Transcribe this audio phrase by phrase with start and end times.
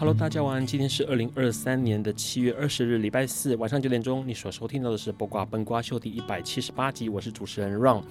[0.00, 0.66] Hello，大家晚安。
[0.66, 4.26] 今天是二零二三年的七月二十日，礼拜四晚上九点钟。
[4.26, 8.02] 你所收听到的是《卜卦崩瓜秀》第一百七十八集，我是主持人 Ron。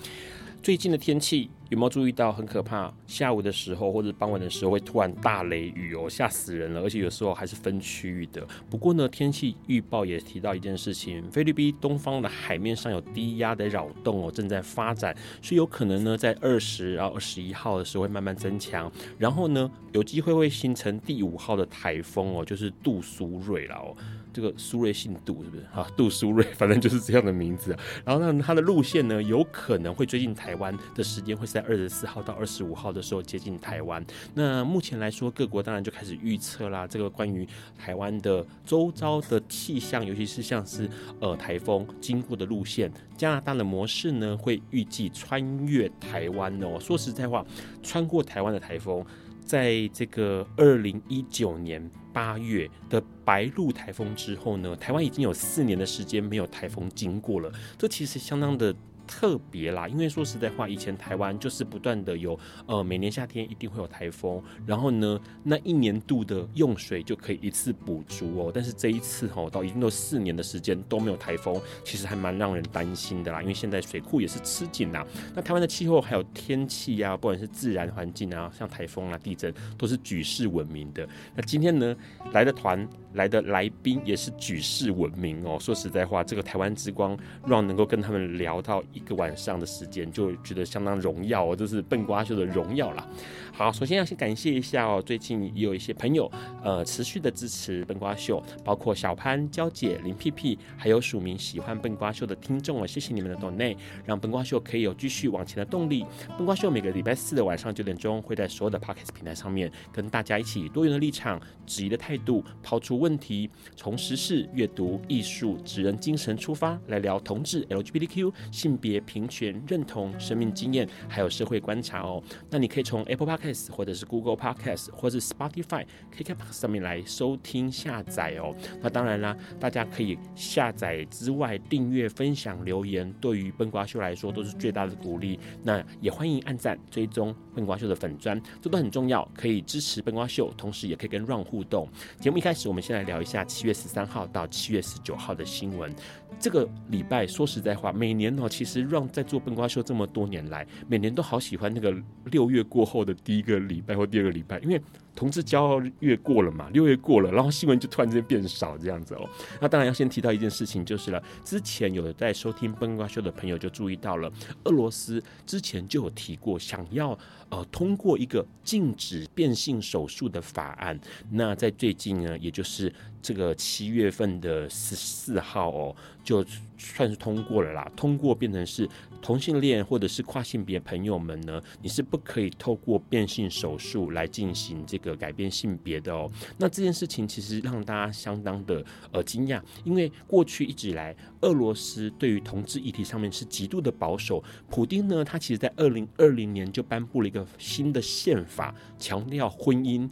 [0.62, 2.92] 最近的天气有没有注意到很可怕？
[3.08, 6.82] 下午的时候或者傍晚的时候会突然大雷雨哦，吓死人了！
[6.82, 8.46] 而且有时候还是分区域的。
[8.70, 23.96] 不过呢，天气预报也提到一件事情：菲律宾东方的海面上有低压的扰动哦，正在发展，所以有可能呢，在二十然后二十一号的时候会慢慢增强，然后呢，有机会会形成第五号的台风哦，就是杜苏芮了哦。
[24.32, 25.64] 这个苏芮姓杜是不是？
[25.72, 27.76] 哈，杜苏芮，反正就是这样的名字。
[28.06, 34.04] 然后呢，它的路线呢，有可能会追近台台湾的时间会是在二十四号到二十五号的时候接近台湾。
[34.34, 40.90] 那目前来说，各国当然就开始预测啦，这个关于台湾的周遭的气象，尤其是像是
[41.20, 46.80] 呃台风经过的路线，加拿大的模式呢，会预计穿越台湾哦。
[46.80, 47.46] 说实在话，
[47.84, 49.06] 穿过台湾的台风。
[49.46, 58.76] 在这个二零一九年八月的白鹿台风之后呢，台湾已经有四年的时间没有台风经过了，这其实相当的。
[59.10, 68.52] 特别啦，因为说实在话，以前台湾就是不断的有，呃，每年夏天一定会有台风，然后呢，那一年度的用水就可以一次补足哦。
[68.54, 73.42] 但是这一次吼，到已经都四年的时间都没有台风，其实还蛮让人担心的啦。
[73.42, 75.04] 因为现在水库也是吃紧啦。
[75.34, 81.10] 那台湾的气候还有天气呀，不管是自然环境啊，像台风啊、地震，都是举世闻名的。
[81.36, 81.96] 那今天呢，
[82.32, 85.58] 来的团来的来宾也是举世闻名哦。
[85.60, 88.84] 说实在话，这个台湾之光让能够跟他们聊到。
[88.92, 93.08] 一个晚上的时间就觉得相当荣耀哦，这是笨瓜秀的荣耀啦。
[93.54, 96.32] 好，首先要先感谢一下哦，最近也有一些朋友
[96.64, 106.06] 呃持续的支持笨瓜秀，包括小潘、娇姐、林屁屁，还有署名喜欢笨瓜秀的听众哦，谢谢你们的 donate，让笨瓜秀可以有继续往前的动力。
[106.38, 119.00] 笨瓜秀每个礼拜四的晚上九点钟会在所有的 podcast 平台上面跟大家一起多元的立场、质疑的态度，抛出问题，从时事、阅读、艺术、职人精神出发来聊同志、LGBTQ 性别。
[119.10, 122.22] 平权认同、生命经验，还有社会观察哦。
[122.50, 128.54] 那你可以从 Apple Podcast 或者是 Google Podcast 或者是 Spotify、KKBOX 上面来收听下载哦。
[128.82, 135.40] 那当然啦，大家可以下载之外订阅、分享、留言，对于笨瓜秀来说都是最大的鼓励。
[135.64, 141.88] 那也欢迎按赞、追踪笨瓜秀的粉砖，这都很重要，可以支持笨瓜秀，同时也可以跟 Ron 互动。
[142.20, 145.94] 节目一开始，我们先来聊一下七月十三号到七月十九号的新闻。
[146.40, 151.96] 这个礼拜说实在话，每年哦，其实让在做笨瓜秀这么多年来，每年都好喜欢那个
[152.32, 154.82] 六月过后的第一个礼拜或第二个礼拜，因为。
[155.16, 159.30] 同志骄傲月过了嘛，六月过了，然后新闻就突然之间变少这样子哦。
[159.60, 164.32] 那当然要先提到一件事情就是了，之前有在收听笨瓜秀的朋友就注意到了，
[164.64, 167.18] 俄罗斯之前就有提过想要
[167.50, 171.00] 呃通过一个禁止变性手术的法案。
[171.32, 176.46] 那在最近呢，也就是这个七月份的十四号哦，就
[176.78, 178.88] 算是通过了啦，通过变成是
[179.22, 185.20] 同性恋或者是跨性别朋友们呢，你是不可以透过变性手术来进行这个。
[185.20, 188.82] 改变性别的哦，那这件事情其实让大家相当的
[189.12, 194.42] 呃惊讶，因为过去一直以来，俄罗斯对于同志议题上面是极度的保守。
[194.70, 200.10] 普丁呢，他其实在二零二零年就颁布了一个新的宪法，强调婚姻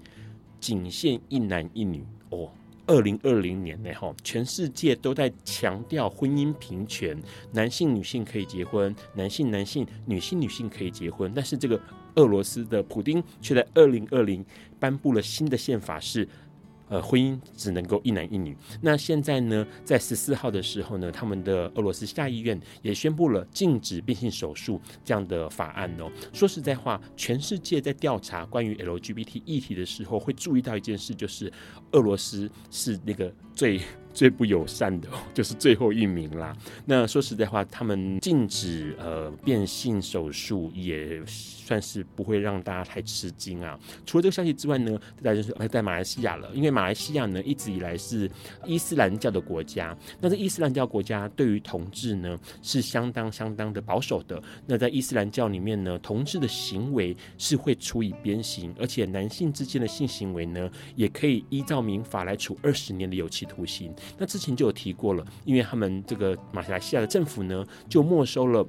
[0.59, 2.51] 仅限一男一女哦。
[2.87, 11.79] 二零二零年呢，哈，全世界都在强调婚姻平权，男性女性可以结婚，男性男性、女性女性可以结婚，但是这个
[12.15, 14.43] 俄罗斯的普丁却在二零二零
[14.79, 16.27] 颁布了新的宪法是。
[16.89, 18.55] 呃，婚姻只能够一男一女。
[18.81, 26.11] 那现在呢，在十四号的时候呢，他们的俄罗斯下议院也宣布了禁止变性手术这样的法案哦。
[26.31, 31.51] 说实在话，全世界在调查关于 LGBT 议题的时候，会注意到一件事，就是
[31.91, 33.81] 俄罗斯是那个最。
[34.17, 36.57] 最不友善的 就是最后一名啦。
[36.85, 43.79] 那说实在话，他们禁止呃变性手术，也算是不会让大家太吃惊啊。
[44.07, 48.27] 除了这个消息之外呢，再就是在马来西亚了，因为马来西亚呢一直以来是
[48.65, 54.41] 伊斯兰教的国家，那这伊斯兰教国家对于同志呢是相当相当的保守的。
[54.65, 63.93] 那在伊斯兰教里面呢，同志的行为是会处以鞭刑，而且男性之间的性行为呢，也可以依照民法来处二十年的有期徒刑。
[64.17, 68.63] 那之前就有提过了，因为他们这个马来西亚的政府呢，就没收了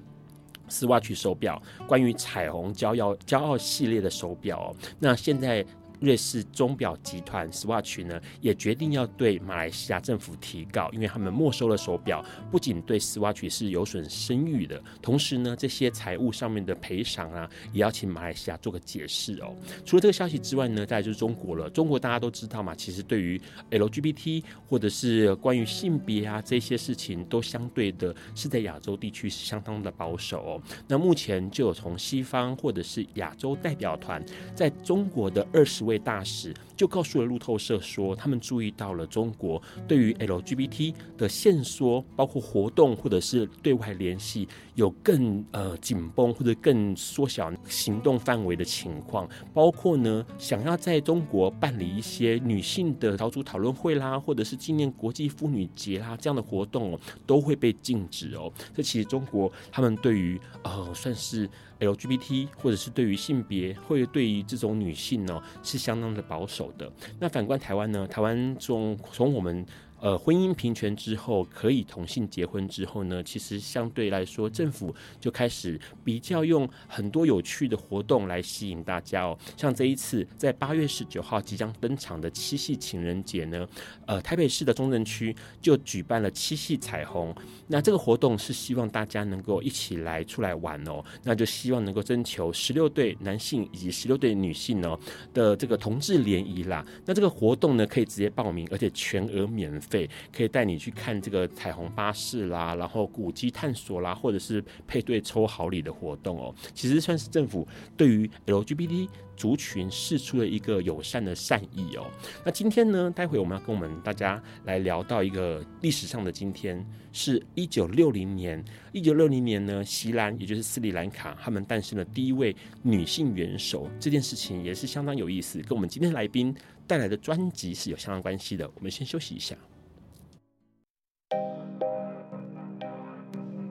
[0.71, 4.77] Swatch 手表，关于彩虹骄傲骄傲系列的手表哦。
[4.99, 5.65] 那现在。
[6.01, 19.55] 瑞士钟表集团 Swatch 呢，也决定要对马来西亚政府提告，因为他们没收了手表，不仅对 Swatch 是有损声誉的，同时呢，这些财务上面的赔偿啊，也要请马来西亚做个解释哦。
[19.85, 21.69] 除了这个消息之外呢，再就是中国了。
[21.71, 23.41] 中国大家都知道嘛，其实对于
[23.71, 30.63] LGBT 或者是关于性别啊这些事情，都相对的是在亚洲地区是相当的保守哦。
[30.87, 34.25] 那目前就有从西方或者是亚洲代表团
[34.55, 58.53] 在中国的二十位大使就告诉了路透社说，他们注意到了中国对于 LGBT 的限缩，包括活动或者是对外联系有更呃紧绷或者更缩小行动范围的情况，包括呢想要在中国办理一些女性的小组讨论会啦，或者是纪念国际妇女节啦这样的活动哦，都会被禁止哦。
[58.75, 61.49] 这其实中国他们对于呃算是。
[61.81, 66.91] LGBT 或者是对于性别，会对于这种女性呢，是相当的保守的。
[67.19, 68.07] 那反观台湾呢？
[68.07, 69.67] 台湾从从我们。
[70.01, 79.37] 呃，婚姻平权之后，可以同性结婚之后呢，其实相对来说，政府就开始比较用很多有趣的活动来吸引大家哦。
[79.57, 83.69] 像这一次在八月十九号即将登场的七夕情人节呢，
[84.07, 87.35] 呃，台北市的中正区就举办了七夕彩虹。
[87.67, 91.05] 那这个活动是希望大家能够一起来出来玩哦。
[91.25, 94.99] 那就希望能够征求十六对男性以及十六对女性哦
[95.35, 96.87] 的这个同志联谊啦。
[97.05, 100.09] 那这个活动呢，可以直接报名，而且全额免费。
[100.33, 106.55] 可以带你去看这个彩虹巴士啦，然后古迹探索啦，或者是配对抽好礼的活动哦。
[106.75, 112.07] 其实算是政府对于 LGBT 族群释出了一个友善的善意哦。
[112.45, 118.63] 那今天呢，待会我们要跟我们大家来聊到一个历史上的今天，是一九六零年。
[118.93, 123.89] 一九六零年呢，锡兰也就是斯里兰卡，他们诞生了第一位女性元首。
[124.01, 126.55] 这件事情也是相当有意思，跟我们今天来宾
[126.87, 128.69] 带来的专辑是有相当关系的。
[128.75, 129.57] 我们先休息一下。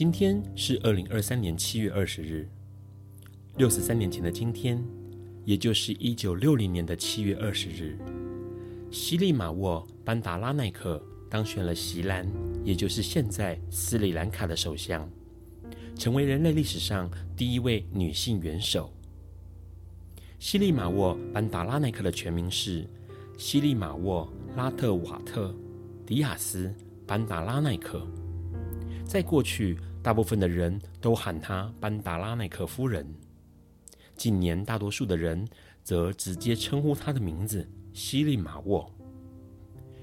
[0.00, 2.48] 今天是二零二三年七月二十日，
[3.58, 4.82] 六十三年前的今天，
[5.44, 7.98] 也就是一九六零年的七月二十日，
[8.90, 12.26] 西利马沃·班达拉奈克当选了锡兰，
[12.64, 15.06] 也就是现在斯里兰卡的首相，
[15.94, 18.90] 成为人类历史上第一位女性元首。
[20.38, 22.88] 西利马沃·班达拉奈克的全名是
[23.36, 24.26] 西利马沃·
[24.56, 25.48] 拉特瓦特·
[26.06, 26.68] 迪亚斯·
[27.06, 28.08] 班达拉奈克，
[29.04, 29.76] 在过去。
[30.02, 33.06] 大部分的人都喊她班达拉奈克夫人。
[34.16, 35.46] 近年，大多数的人
[35.82, 38.90] 则直接称呼她的名字西利马沃。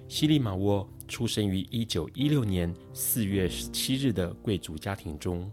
[0.08, 5.52] 西利马沃出生于一九一六年四月十七日的贵族家庭中。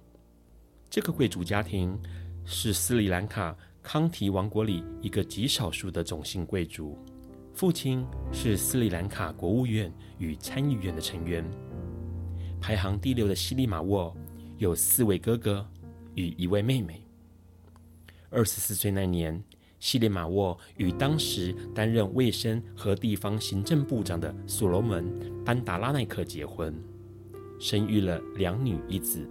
[0.89, 1.99] 这个贵族家庭
[2.45, 6.97] 是斯里兰卡康提王国里一个极少数的种姓贵族。
[7.53, 11.45] 父亲是斯里兰卡国务院与参议院的成员。
[12.61, 14.17] 排行第六的西利马沃
[14.59, 15.67] 有四位哥哥
[16.15, 17.03] 与一位妹妹。
[18.31, 19.43] 二十四岁那年，
[19.81, 25.05] 西利马沃与当时担任卫生和地方行政部长的所罗门·
[25.45, 26.75] 班达拉奈克结婚，
[27.59, 29.29] 生育了两女一子。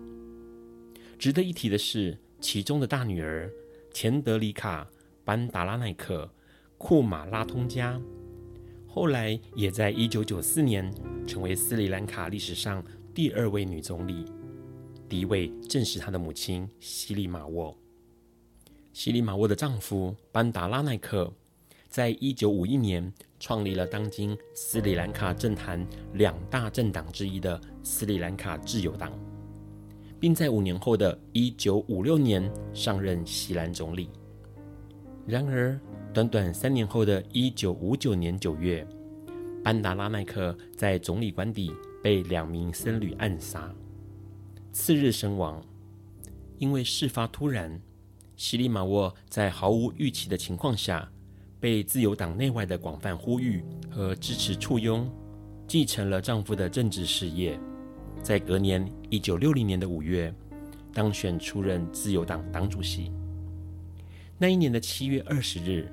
[1.17, 3.51] 值得一提的是，其中的大女儿
[3.91, 4.83] 钱德里卡·
[5.23, 6.25] 班达拉奈克·
[6.77, 7.99] 库马拉通加，
[8.87, 10.93] 后来也在一九九四年
[11.25, 14.25] 成为斯里兰卡历史上第二位女总理，
[15.13, 17.77] 第一位正是他的母亲西利马沃。
[18.93, 21.31] 西利马沃的丈夫班达拉奈克，
[21.87, 29.13] 在一九五一年创立了当今斯里兰卡政坛两大政党之一的斯里兰卡自由党，
[30.19, 34.09] 并在五年后的一九五六年上任锡兰总理。
[35.27, 35.79] 然而，
[36.11, 38.83] 短短三年后的一九五九年九月，
[39.63, 43.71] 班达拉奈克在总理官邸被两名僧侣暗杀，
[44.73, 45.63] 次日身亡。
[46.57, 47.79] 因为事发突然。
[48.35, 51.07] 西利马沃在毫无预期的情况下，
[51.59, 55.09] 被自由党内外的广泛呼吁和支持簇拥，
[55.67, 57.57] 继承了丈夫的政治事业。
[58.23, 60.33] 在隔年一九六零年的五月，
[60.91, 63.11] 当选出任自由党党主席。
[64.37, 65.87] 那一年的七月二十日，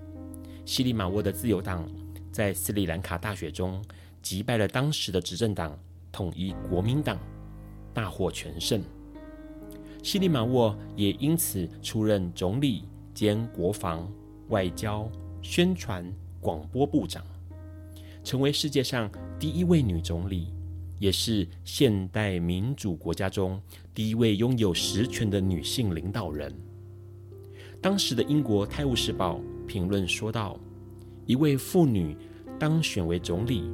[0.64, 1.86] 西利马沃的自由党
[2.32, 3.84] 在斯里兰卡大选中
[4.22, 5.78] 击败了当时的执政党
[6.10, 7.18] 统一国民党，
[8.00, 8.82] 大获全胜。
[10.02, 14.10] 西利马沃也因此出任总理兼国防、
[14.48, 15.06] 外交、
[15.42, 17.22] 宣传、广播部长，
[18.24, 20.54] 成为世界上第一位女总理，
[20.98, 23.60] 也是现代民主国家中
[23.92, 26.50] 第一位拥有实权的女性领导人。
[27.82, 30.58] 当时的英国《泰晤士报》评论说道
[31.26, 32.16] ：“一位妇女
[32.58, 33.70] 当选为总理，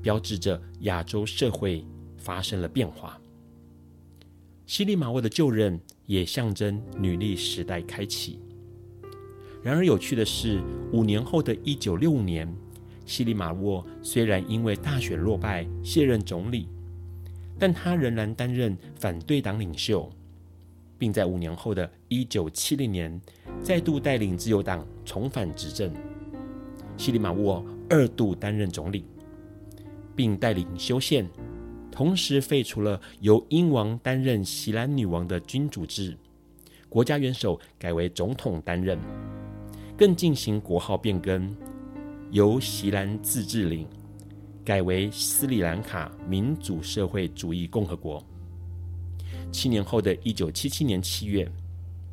[0.00, 1.84] 标志着亚洲社会
[2.16, 3.19] 发生了变化。”
[4.70, 8.38] 西利马沃的就任也象征女力时代开启。
[9.64, 10.62] 然而有趣的是，
[10.92, 12.48] 五年后的一九六五年，
[13.04, 16.68] 西利马沃虽然因为大选落败卸任总理，
[17.58, 20.08] 但他仍然担任反对党领袖，
[20.96, 23.20] 并在五年后的一九七零年
[23.60, 25.92] 再度带领自由党重返执政。
[26.96, 29.04] 西利马沃二度担任总理，
[30.14, 31.28] 并带领修宪。
[32.00, 36.16] 同时废除了由英王担任锡兰女王的君主制，
[36.88, 38.98] 国家元首改为总统担任，
[39.98, 41.54] 更进行国号变更，
[42.30, 43.86] 由锡兰自治领
[44.64, 48.26] 改为斯里兰卡民主社会主义共和国。
[49.52, 51.46] 七年后的一九七七年七月，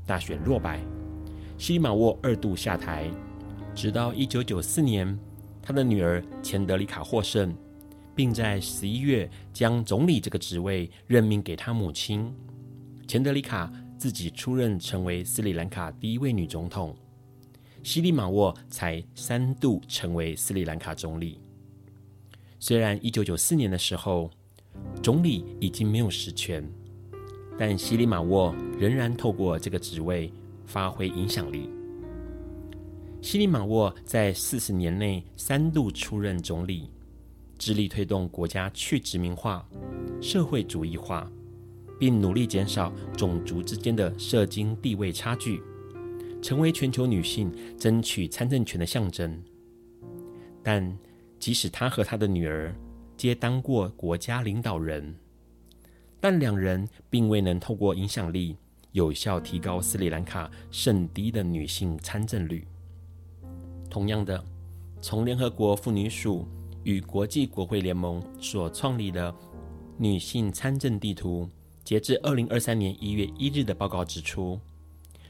[0.05, 0.81] 大选落败，
[1.57, 3.09] 西马沃二度下台，
[3.73, 5.17] 直到一九九四年，
[5.61, 7.55] 他的女儿钱德里卡获胜。
[8.17, 12.33] 并在十一月将总理这个职位任命给他母亲
[13.07, 16.95] 钱德里卡，自己出任成为斯里兰卡第一位女总统。
[17.83, 21.39] 西利马沃才三度成为斯里兰卡总理。
[22.59, 24.31] 虽然一九九四年的时候，
[25.03, 26.67] 总理已经没有实权，
[27.55, 30.33] 但西利马沃仍然透过这个职位
[30.65, 31.69] 发挥影响力。
[33.21, 36.89] 西利马沃在四十年内三度出任总理。
[37.57, 39.67] 致力推动国家去殖民化、
[40.21, 41.29] 社会主义化，
[41.99, 45.61] 并努力减少种族之间的社经地位差距，
[46.41, 49.41] 成为全球女性争取参政权的象征。
[50.61, 50.97] 但
[51.39, 52.75] 即使她和她的女儿
[53.15, 55.15] 皆当过国家领导人，
[56.19, 58.55] 但两人并未能透过影响力
[58.91, 62.67] 有效提高斯里兰卡甚低的女性参政率。
[63.89, 64.43] 同样的，
[65.01, 66.47] 从联合国妇女署。
[66.87, 69.35] 与国际国会联盟所创立的
[69.97, 71.45] 女性参政地图，
[71.83, 74.57] 截至二零二三年一月一日的报告指出，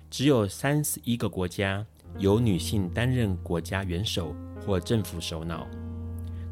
[0.08, 1.84] 只有三十一个国家
[2.20, 5.66] 由女性担任国家元首或政府首脑，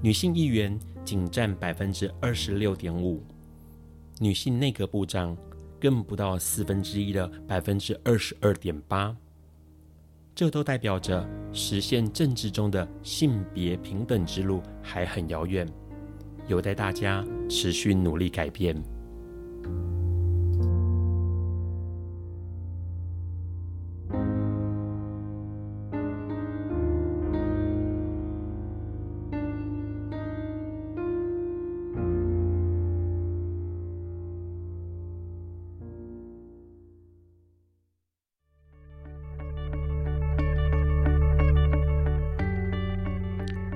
[0.02, 3.22] 女性议员仅占百分之二十六点五，
[4.20, 5.38] 女性内阁部长
[5.80, 9.16] 更不到四分之一的百分之二十二点八。
[10.36, 15.65] 这都代表着实现政治中的性别平等之路还很遥远，
[16.50, 18.75] 有待大家持续努力改变。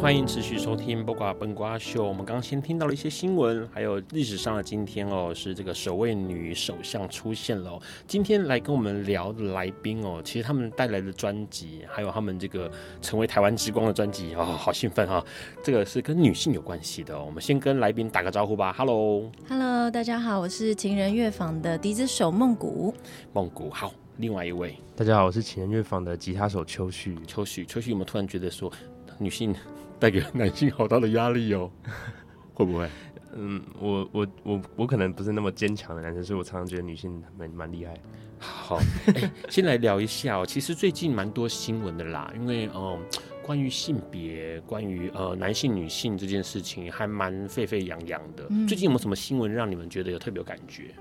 [0.00, 2.04] 欢迎持续收听《播瓜笨瓜秀》。
[2.06, 7.82] 我们刚刚先听到了一些新闻，还有历史上的今天哦，是这个首位女首相出现了哦。
[8.06, 12.70] 今天来跟我们聊的来宾哦，其实他们带来的专辑，还有他们这个
[13.02, 15.24] 成为台湾之光的专辑哦，好兴奋哈、哦！
[15.64, 17.24] 这个是跟女性有关系的哦。
[17.26, 18.72] 我们先跟来宾打个招呼吧。
[18.78, 22.94] Hello，Hello，大家好，我是情人乐坊的笛子手梦谷。
[23.32, 27.18] 梦谷好，另外一位，大家好，我是情人乐坊的吉他手秋旭。
[27.26, 28.72] 秋旭，秋旭，有没有突然觉得说
[29.18, 29.52] 女性？
[29.98, 31.70] 带给男性好大的压力哦，
[32.54, 32.88] 会不会？
[33.34, 37.94] 嗯，我我我我可能不是那么坚强的男生，所以我常常觉得女性蛮蛮厉害。
[38.38, 38.78] 好，
[39.14, 40.46] 哎，先来聊一下哦。
[40.46, 42.98] 其实最近蛮多新闻的啦，因为嗯，呃，
[43.42, 48.46] 关于性别，关于呃男性女性这件事情，还蛮沸沸扬扬的。
[48.48, 48.66] 嗯。
[48.66, 50.94] 最近有没有什么新闻让你们觉得有特别有感觉？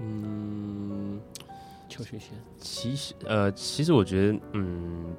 [0.00, 1.20] 嗯，
[1.88, 5.14] 邱学贤，其实呃，其实我觉得嗯。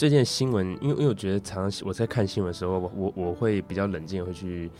[0.00, 4.70] 这件新闻，因为因为我觉得常常我在看新闻的时候，我我我会比较冷静，会去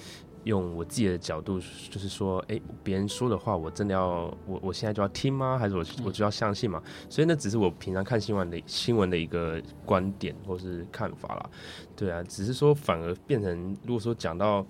[0.45, 1.61] 用我自己的角度，
[1.91, 5.59] 就是说，哎，别人说的话，我真的要我我现在就要听吗？
[5.59, 6.83] 还是我我就要相信吗？
[7.11, 11.51] 所以那只是我平常看新闻的新闻的一个观点或是看法啦。
[11.95, 14.65] 对啊，只是说反而变成，如果说讲到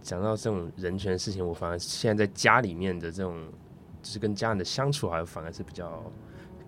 [0.00, 3.38] 讲到这种人权的事情，我反而现在在家里面的这种，
[4.02, 6.02] 就是跟家人的相处，还反而是比较。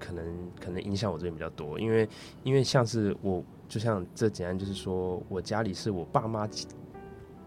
[0.07, 0.25] 可能
[0.61, 2.09] 可能影响我这边比较多，因为
[2.45, 6.49] 因为像是我，就像这简单就是说，我家里是我爸妈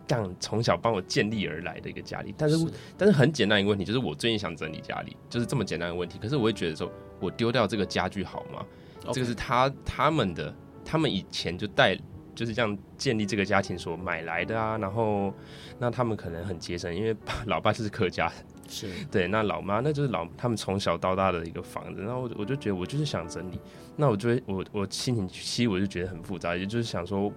[0.09, 6.19] 样从小帮我建立而来的一个家里，但是，是但是很简单一个问题，就是我最近想整理家里，就是这么简单的问题。
[6.19, 8.65] 可是我会觉得说，我丢掉这个家具好吗.
[9.13, 11.97] 这个是他他们的，他们以前就带
[12.35, 15.33] 就是这样建立这个家庭所买来的啊，然后
[15.77, 18.29] 那他们可能很节省，因为老爸就是客家。
[18.69, 23.59] 是对，那老妈那就是老他们从小到大的一个房子，然后我我就觉得我就是想整理，
[23.95, 27.31] 那我就会我我心情其实我就觉得很复杂，也就是想说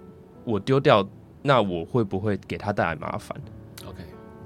[0.44, 1.04] 我丢掉，
[1.42, 3.36] 那我会不会给他带来麻烦
[3.86, 3.98] ？OK，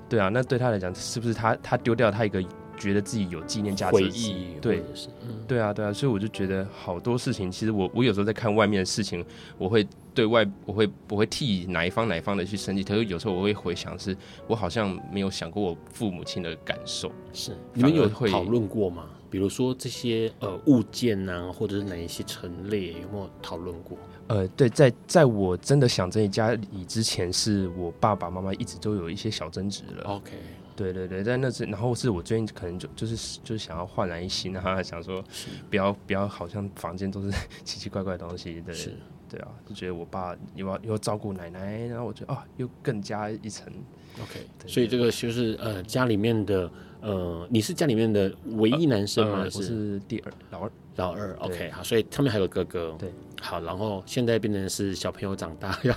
[0.09, 2.43] 对啊，那对他来讲是不是他他丢掉他一个
[2.77, 4.55] 觉得自己有纪念价值的回忆？
[4.63, 4.83] 对，
[5.23, 9.25] 嗯，对啊对啊，所以我就觉得好多事情，其实我我有时候在看外面的事情，
[9.59, 9.87] 我会。
[10.17, 12.83] 对外我会不会替哪一方哪一方的去生气？
[12.83, 14.17] 可是有时候我会回想，是
[14.49, 17.13] 我好像没有想过我父母亲的感受。
[17.35, 19.11] 是你们有讨论过吗？
[19.29, 23.99] 比如说这些呃物件啊，或者是哪一些陈列，有没有讨论过？
[24.29, 30.05] 呃，对，在在我真的想这一家里之前，是我爸爸妈妈一直都有一些小争执了。
[30.05, 30.33] OK，
[30.75, 35.23] 对对对，在那是然后是我最近可能就就是就是想要焕然一新啊，想说
[35.69, 37.31] 不要不要好像房间都是
[37.63, 38.63] 奇奇怪怪的东西。
[38.65, 38.75] 对。
[38.75, 38.97] 是。
[39.29, 43.73] 对啊，就觉得我爸又要又要照顾奶奶，然后我觉得啊，又更加一层。
[44.21, 49.39] OK，所以这个就是呃，家里面的呃，你是家里面的唯一男生吗？
[49.39, 51.37] 呃呃、是我是第二老二，老二。
[51.41, 52.97] OK，好，所以他们还有哥哥。
[52.99, 53.13] 对，
[53.43, 55.93] 好，然后现在变成是小朋友长大， 要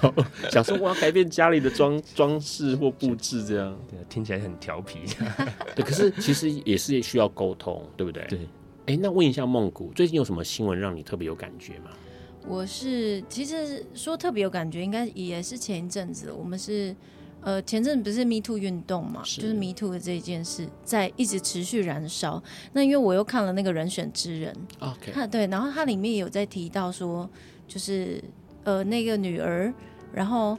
[0.52, 5.00] 想说我要改变家里的装装饰或布置，这样对，听起来很调皮。
[5.74, 8.26] 对，可是其实也是需要沟通，对不对？
[8.28, 8.40] 对。
[8.88, 11.92] 哎，那问一下梦古，最近有什么新闻让你特别有感觉吗？
[12.50, 16.96] 我是其实说特别有感觉，应该也是前一阵子，我们是
[17.42, 22.42] 呃前阵子不是 Me Too 运动嘛，是就是 Me Too 的这一件事在一直持续燃烧。
[22.74, 27.30] 那因为我又看了那个人选之人，OK，他对，然后它里面有在提到说，
[27.68, 28.20] 就是
[28.64, 29.72] 呃那个女儿，
[30.12, 30.58] 然后。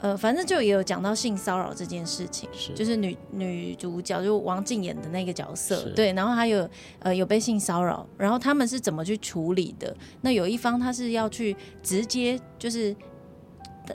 [0.00, 9.96] 呃，反正就也有讲到性骚扰这件事情，是就是女女主角就王静演的那个角色，对，然后还有呃有被性骚扰，然后他们是怎么去处理的？
[10.20, 12.94] 那有一方他是要去直接就是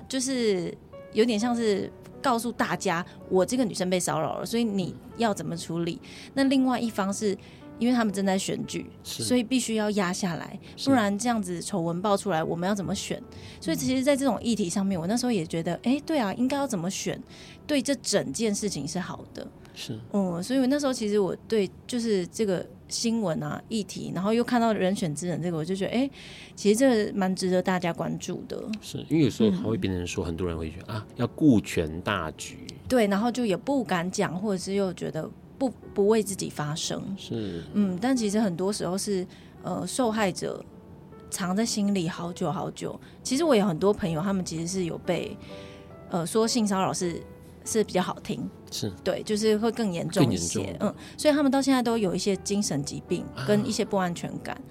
[0.08, 0.76] 就是
[1.14, 6.02] 有点像是告诉大家，我这个女生被骚扰了，所以你要怎么处理？
[6.34, 7.38] 那另外一方是。
[7.80, 13.22] 因为他们正在选举，所以必须要压下来，不然这样子丑闻爆出来，我们要怎么选？
[13.62, 17.20] 所以其实，在这种议题上面，我那时候也觉得，哎、欸，对啊，应该要怎么选，
[17.66, 19.48] 对这整件事情是好的。
[19.74, 26.12] 是，嗯，所以我那时候其实我对就是这个新闻啊议题，然后又看到人选之人这个，我就觉得，哎、欸，
[26.54, 28.62] 其实这个蛮值得大家关注的。
[28.82, 32.58] 是因为有时候还会变成说，很多人会觉得、嗯、啊，要顾全大局，
[32.90, 35.30] 对，然后就也不敢讲，或者是又觉得。
[35.60, 37.04] 不不为自己发声。
[37.16, 39.28] 是，嗯，但其实很多时候是
[39.62, 40.64] 呃受害者
[41.30, 43.00] 藏在心里好久好久。
[43.22, 45.38] 其实我有很多朋友，他们其实是有被
[46.10, 47.22] 呃说性骚扰是
[47.66, 48.90] 是比较好听，是。
[49.04, 54.62] 对，就是会更严重一些，嗯，所以他们到现在都有一些精神疾病跟一些不安全感，啊、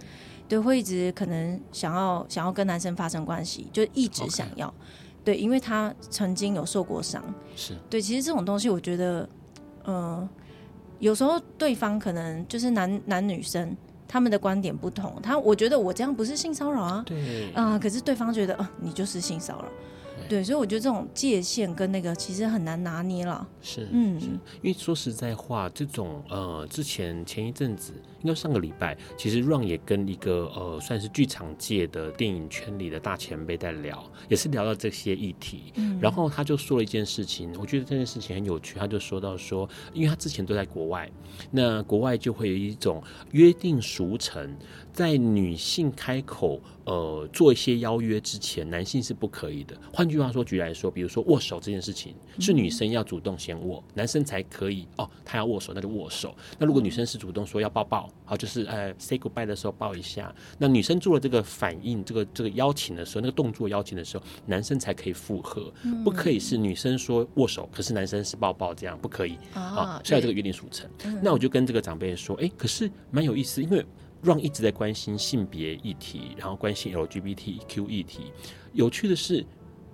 [0.48, 4.72] 对，会一直可能想要想要跟男生发生关系，就一直想要.
[5.24, 7.22] 对，因为他曾经有受过伤，
[7.54, 7.74] 是。
[7.90, 9.28] 对，其实这种东西我觉得，
[9.84, 10.28] 嗯、呃，
[10.98, 13.76] 有时候对方可能就是男男女生。
[14.10, 19.68] 他们的观点不同，他我觉得我这样不是性骚扰啊，对，啊、呃，可是对方觉得，呃，你就是性骚扰。
[20.28, 23.46] 对，所以我觉得这种界限跟那个其实很难拿捏了。
[23.62, 24.20] 是，嗯，
[24.62, 35.72] 因为说实在话，这种呃，之前前一阵子，应该上个礼拜，其实 Ron 也跟一个呃，算是剧场界的电影圈里的大前辈在聊，也是聊到这些议题。
[35.76, 38.78] 嗯，然后他就说了一件事情，我觉得这件事情很有趣。
[38.78, 41.10] 他就说到说，因为他之前都在国外，
[41.50, 44.56] 那国外就会有一种约定俗成。
[44.90, 49.76] 在女性开口呃做一些邀约之前，男性是不可以的。
[49.92, 55.08] 换句话说，举例来说，比如说握手这件事情，是女生要主动先握，男生才可以哦。
[55.24, 56.34] 他要握手，那就握手。
[56.58, 60.34] 那如果女生是主动说要抱抱，好，就是呃 say goodbye 的时候抱一下。
[60.58, 65.72] 那女生做了这个反应，这个这个邀请的时候，那个动作邀请的时候，男生才可以附和。
[66.04, 70.00] 不可以是女生说握手，可是男生是抱抱，这样不可以啊。
[70.04, 70.88] 所以这个约定俗成。
[71.22, 73.84] 那我就跟这个长辈说，哎，可是蛮有意思，因为。
[74.24, 78.32] Ron 一直在关心性别议题，然后关心 LGBTQ 议题。
[78.72, 79.46] 有趣的是，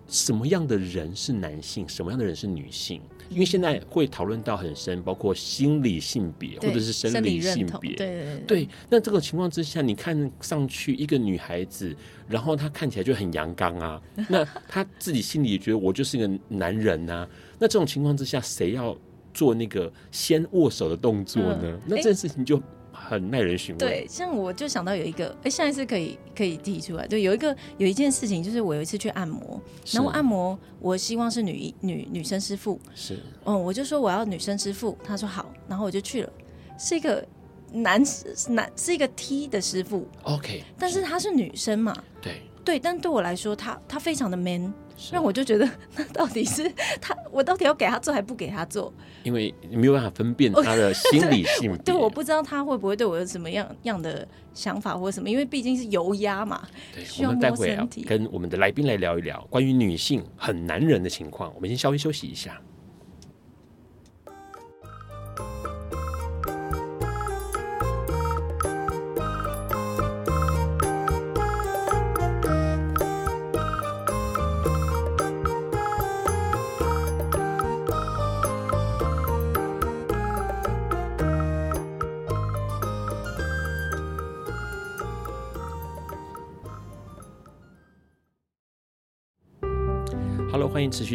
[0.08, 3.00] 什么样的人是男性，什么样的人是女性？
[3.30, 7.96] 因为现在会讨论到很深，包括心理性别或者是生理性别。
[7.96, 8.68] 对对对，对。
[8.90, 11.96] 那这个情况之下，你看上去一个女孩子，
[12.28, 17.26] 然后她看起来就很阳刚啊， 那她自己心里也觉得我就是一个男人啊。
[17.58, 18.96] 那这种情况之下，谁要
[19.32, 21.60] 做那个先握手的动作呢？
[21.62, 22.62] 嗯、那这件事情就。
[23.04, 23.78] 很耐人寻味。
[23.78, 27.06] 对，像我就想到有一个，哎，下一次可以可以提出来。
[27.06, 29.60] 对，有一个有一件事情，就是我有一次去按摩，
[29.92, 32.80] 然后按摩，我希望是女女女生师傅。
[32.94, 36.32] 是，嗯，我就说我要女生师傅，他说好，然后我就去了，
[36.78, 37.24] 是一个
[37.72, 38.02] 男
[38.48, 40.08] 男是一个 T 的师傅。
[40.22, 41.94] OK，但是她是女生嘛？
[42.22, 44.72] 对对，但对我来说，他他非常的 man。
[45.10, 48.94] 让我就觉得，那到底是他，我到底要给他做还不给他做？
[49.24, 51.78] 因为你没有办法分辨他的心理性别。
[51.78, 56.62] 对，我不知道他会不会对我有什么样样的想法或者什么，因为毕竟是油压嘛。
[56.94, 61.52] 对，我们待会啊，跟我们的来宾来聊一聊关于女性很男人的情况。
[61.56, 62.56] 我们先稍微休息一下。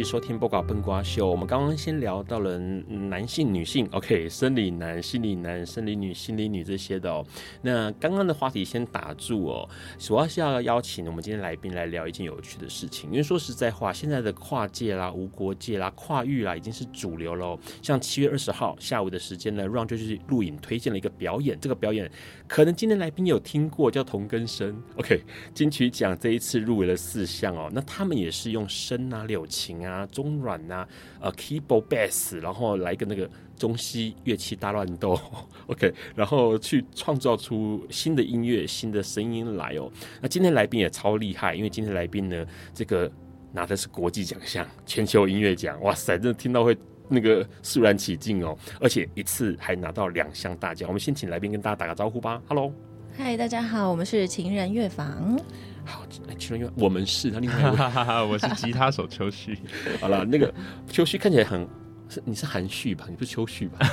[0.04, 1.26] 收听《播瓜笨瓜秀》。
[1.30, 7.24] 我们刚刚先聊到了男性、女性，OK，生理男、心理男、生理女、心理女这些的哦。
[7.62, 13.10] 那刚刚的话题先打住哦，主要是要邀请我们今天来宾来聊一件有趣的事情。
[13.10, 17.58] 因为说实在话，现在的跨界啦、无国界啦、跨域啦，已经是主流了。
[17.82, 21.58] 像七月二十号下午的时间呢，Ron 就去录影推荐了一个表演。
[21.60, 22.10] 这个表演
[22.50, 24.82] 可能今天来宾有听过，叫同根生。
[24.96, 25.22] OK，
[25.54, 27.70] 金曲奖这一次入围了四项哦。
[27.72, 29.46] 那他们也是用笙啊、柳。
[29.46, 30.86] 琴啊，中阮啊，
[31.20, 35.16] 呃，keyboard bass，然后来个那个中西乐器大乱斗，
[35.68, 39.88] OK，然后去创造出新的音乐、新的声音来哦。
[40.20, 43.08] 那今天来宾也超厉害，因为今天来宾呢，这个
[43.52, 46.76] 拿的是国际奖项，全球音乐奖，哇塞，真的听到会
[47.10, 50.88] 那个肃然起敬哦，而且一次还拿到两项大奖。
[50.88, 52.72] 我们先请来宾跟大家打个招呼吧，Hello，
[53.18, 55.38] 嗨，大家好，我们是情人乐坊。
[55.84, 56.06] 好，
[56.38, 57.72] 情人乐我们是他另外一位，
[58.30, 59.58] 我是吉他手秋旭。
[60.00, 60.54] 好了，那个
[60.88, 61.66] 秋旭看起来很，
[62.08, 63.06] 是你是含蓄吧？
[63.08, 63.78] 你不是秋旭吧？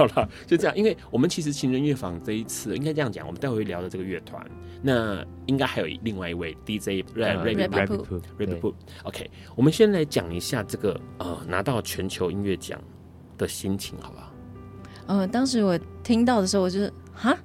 [0.00, 4.42] 好了，就这样，因为我们其实情人乐坊这一次应该这样讲，我们待会会聊的这个乐团，
[4.80, 12.80] 那应该还有另外一位 DJ Rabbit Rabbit Rabbit OK，我们先来讲一下这个呃拿到全球音乐奖
[13.36, 14.32] 的心情，好不好？
[15.06, 17.36] 呃，当时我听到的时候，我就是哈？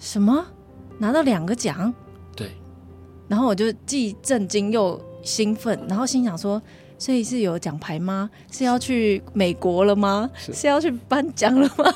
[0.00, 0.44] 什么？
[0.98, 1.94] 拿到两个奖，
[2.34, 2.50] 对，
[3.28, 6.60] 然后我就既震惊又兴奋，然后心想说：
[7.02, 8.30] 所以是有奖牌吗？
[8.48, 10.30] 是要去美国了吗？
[10.36, 11.92] 是，是要去颁奖了吗？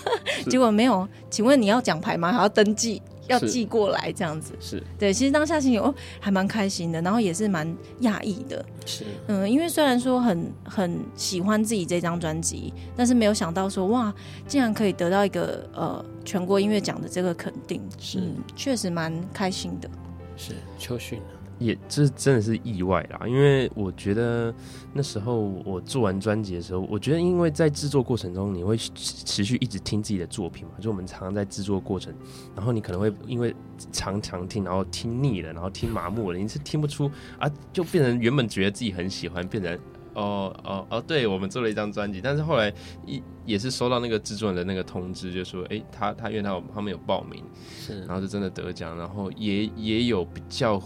[0.50, 1.06] 结果没有。
[1.30, 2.32] 请问你要奖牌吗？
[2.32, 4.52] 还要登记，要寄过来这样子。
[4.58, 7.64] 是对，其实当下心情哦还蛮开心的，然后也是蛮
[8.00, 8.64] 讶异的。
[8.84, 14.12] 是，嗯，因为虽然说很很喜欢自己这张专辑，但是没有想到说哇，
[14.48, 16.04] 竟然可以得到一个呃。
[16.24, 18.20] 全国音乐奖的这个肯定，是
[18.56, 19.88] 确实蛮开心的。
[20.36, 21.20] 是秋训
[21.58, 24.54] 也这真的是意外啦，因为我觉得
[24.92, 32.14] 那时候我做完专辑的时候，我觉得因为在制作过程中，你会持续一直听自己的作品嘛，就我们常常在制作过程，
[32.54, 33.54] 然后你可能会因为
[33.90, 39.74] 常常听，然后听腻了，然后听麻木了，你是听不出啊，就变成原本觉得自己很喜欢，变成
[40.12, 42.70] 哦哦哦，对，我们做了一张专辑，但是后来
[43.06, 50.78] 一也是收到那个制作人的那个通知，就说哎，他他因为他有他们有报名，是，然后就真的得奖，然后也也有比较。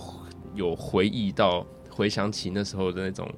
[0.54, 3.28] 有回忆到，回想起那时候的那种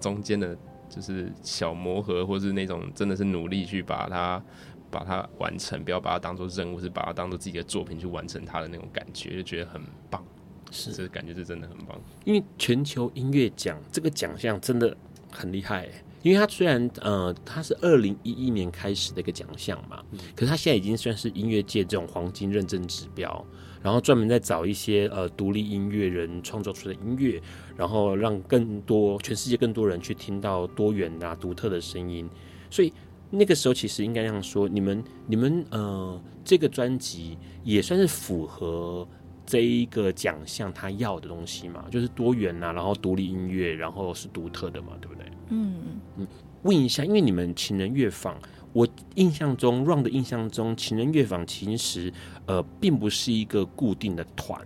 [0.00, 0.56] 中间的，
[0.88, 4.42] 就是小磨合，或是那种真的是努力去把它
[4.90, 9.80] 把它完成，不要把它当做任务，是把它当做自己的作品去完成它的那种感觉，就觉得很
[10.10, 10.24] 棒。
[10.70, 12.00] 是，这个感觉是真的很棒。
[12.24, 14.96] 因为全球音乐奖这个奖项真的
[15.30, 15.88] 很厉害，
[16.22, 20.02] 因为它虽然呃它是二零一一年开始的一个奖项嘛，
[20.34, 23.44] 可是它现在已经算是音乐界这种黄金认证指标。
[23.82, 27.42] 然后专门在找一些呃独立音乐人创作出的音乐，
[27.76, 32.30] 然后让更多全世界更多人去听到多元啊独特的声音。
[32.70, 32.92] 所以
[33.28, 39.04] 那个时候其实应该这样说，你们你们呃这个专辑也算是符合
[39.44, 45.26] 这一个奖项他要的东西嘛，就是多元啊，然后独立音乐，然后是独特的嘛，对不对？
[45.52, 45.74] 嗯
[46.16, 46.26] 嗯。
[46.62, 48.36] 问一下，因为你们情人乐坊。
[48.72, 52.10] 我印象中，Ron 的印象中，情人乐坊其实
[52.46, 54.58] 呃并不是一个固定的团，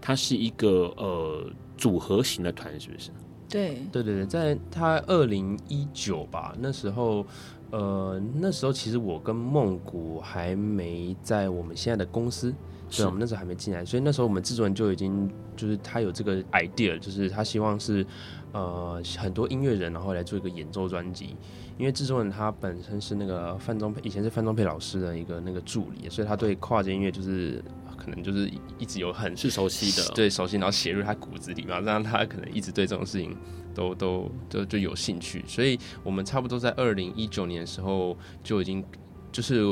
[0.00, 3.10] 它是一个呃组合型的团，是不是？
[3.48, 7.26] 对对对对，在他二零一九吧，那时候
[7.72, 12.54] 呃那时候其实我跟梦谷还没在我们现在的公司，
[12.88, 18.06] 对，我们那时候还没进来，所以那时候我们制作人就已经就是他有这个 idea，就是他希望是
[18.52, 21.36] 呃很多音乐人然后来做一个演奏专辑。
[21.78, 27.64] 因为制作人他本身是那个范宗沛，以前是范宗沛老师的一个那个助理，所以他对跨界音乐就是
[27.96, 33.34] 可能就是一直有很是熟悉的，对熟悉，然后写入他骨子里嘛，让他可能一直对这种事情
[33.74, 35.42] 都都都就有兴趣。
[35.46, 38.84] 所以我们差不多在二零一九年的时候就已经
[39.32, 39.64] 就是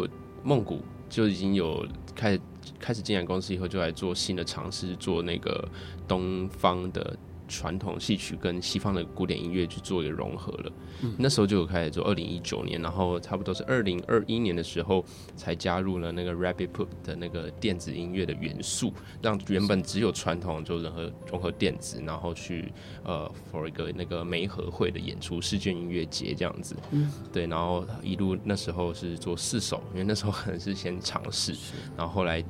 [0.43, 2.41] 梦谷就已经有开始
[2.79, 5.69] 开始进来公司以后就来做新的尝试，做那个
[6.07, 7.15] 东方的。
[7.49, 12.05] 传统戏曲跟西方的古典音乐去做一个融合了，嗯、那时候就有开始做。
[12.09, 15.05] 二零一九年，然后差不多是二零二一年的时候，
[15.37, 22.73] 才加入了那个 Rabbit Put 的那个电子音乐的元素，让原本只有传统就融合融合电子，然后去
[23.05, 26.77] 呃 for 一个那个梅合会的演出，世界音乐节这样子。
[26.93, 31.55] 嗯，对，然后一路那时候是做四首，因为那时候可能是先尝试，
[31.97, 32.43] 然后后来。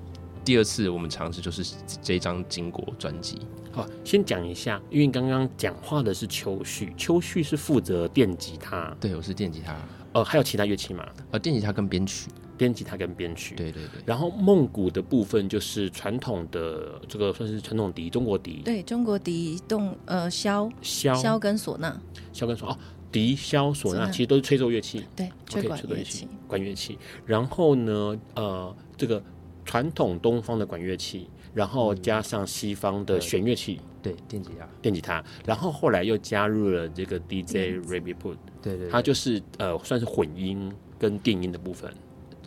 [0.49, 1.63] 第二次我们尝试就是
[2.01, 3.39] 这张经国专辑。
[3.71, 9.77] 好，先讲一下，因为刚刚讲话的是秋旭，秋旭是负责电吉他，对，我是电吉他。
[10.15, 11.07] 呃，还有其他乐器吗？
[11.33, 14.01] 呃，电吉他跟编曲，电吉他跟编曲，对对对。
[14.07, 22.01] 然后梦鼓的部分就是传统的这个算是传统笛，中国笛，对，中国笛动呃箫箫箫跟唢呐，
[22.33, 22.79] 箫跟唢哦，
[23.13, 26.99] 笛箫唢呐其实都是吹奏乐器，对，吹管乐器，管乐器。
[27.27, 29.23] 然后呢，呃，这个。
[29.69, 41.93] 传统东方的管乐器，然后加上西方的弦乐器，嗯、对，对电吉他，电吉他，然后后来又加入了这个 DJ Rabbit Put，对，对对，它就是呃算是混音跟电音的部分。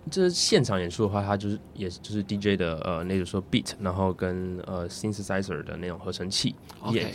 [0.09, 6.55] 这现场演出的话，它就是也就是 DJ 的呃，那个说 beat，然后跟呃 synthesizer 的那种合成器.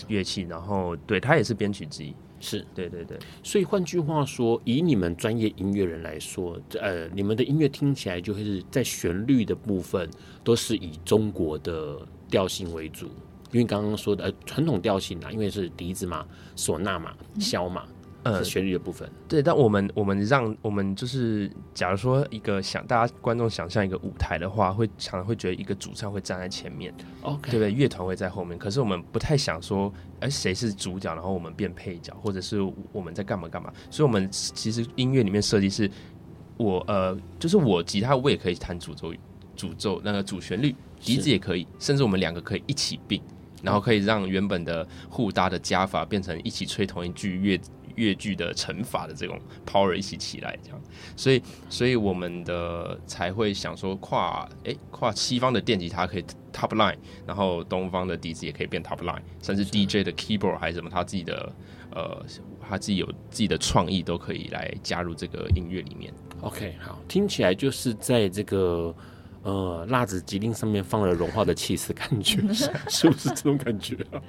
[0.07, 2.15] 乐器，然后对，它也是编曲之一。
[2.41, 2.65] 是。
[2.75, 10.09] 对对对，所以换句话说，以你们专业音乐人来说，呃，你们的音乐听起来就会是在旋律的部分
[10.43, 11.99] 都是以中国的
[12.31, 13.07] 调性为主，
[13.53, 17.87] 因为刚刚说的呃传统调性啊，因为是笛子嘛、唢呐嘛、箫嘛。
[18.33, 27.71] 呃，旋律的部分，对，但我们我们让我们就是，假如说一个想大家观众想象一个舞台的话，会常常会觉得一个主唱会站在前面，OK，对不对？
[27.71, 32.61] 乐团会在后面，可是我们不太想说，哎，谁是主角，然后我们变配角，或者是
[32.91, 33.73] 我们在干嘛干嘛？
[33.91, 35.89] 所以，我们其实音乐里面设计是，
[36.57, 39.13] 我呃，就是我吉他我也可以弹主奏，
[39.55, 43.23] 主奏那个主旋律，笛子也可以，甚至我们两个可以一起并，
[43.63, 47.61] 然后可以让原本的互搭的加法变成一起吹同一句乐。
[47.97, 50.81] 乐句的乘法的这种 power 一起起来，这样，
[51.17, 61.53] 所以，所以我们的才会想说跨，诶，跨西方的电吉他可以 top line，然后东方的笛子也可以变 top line，甚至 DJ 的 keyboard 还是什么，他自己的，
[61.91, 62.25] 呃，
[62.61, 66.13] 他自己有自己的创意都可以来加入这个音乐里面。
[66.43, 68.95] OK，好，听起来就是在这个
[69.43, 72.41] 呃辣子吉丁上面放了融化的气势，感觉
[72.89, 74.21] 是不是这种感觉啊？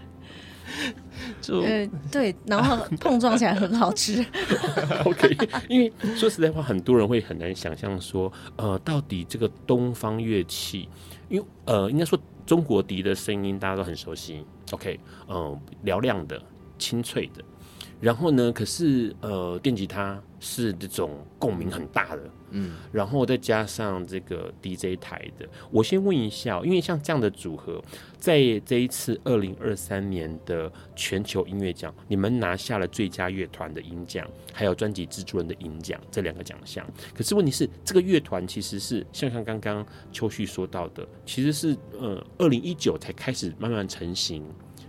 [1.42, 4.26] 就呃对，然后 碰撞起来很好吃。
[5.06, 5.36] OK，
[5.68, 10.88] 因为说实在话，很多人会很难想象说，呃，到底这个东方乐器，
[11.30, 16.42] 因为呃，应该说中国笛的声音大家都很熟悉，OK，嗯，嘹亮的、
[16.78, 17.44] 清脆的。
[18.00, 22.21] 然后呢，可是呃，电吉他是这种共鸣很大的，
[22.52, 25.47] 嗯，然后再加上这个 DJ 台的。
[25.71, 27.84] 我先问一下，因为像这样的组合，
[28.17, 36.86] 在这一次二零二三年的全球音乐奖，你们拿下了最佳乐团的银奖，还有专辑制作人的银奖这两个奖项。
[37.15, 44.43] 可是问题是，这个乐团其实是像像刚刚秋旭说到的，其实是呃二零一九才开始慢慢成型，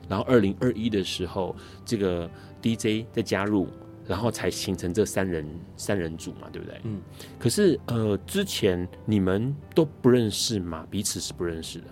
[0.08, 2.30] 然后二零二一的时候这个。
[2.60, 3.68] DJ 再加入，
[4.08, 6.80] 然后才形成这三人三人组嘛，对不对？
[6.84, 7.00] 嗯。
[7.38, 11.86] 可是呃，之前你们都不认识嘛，彼此是不认识的。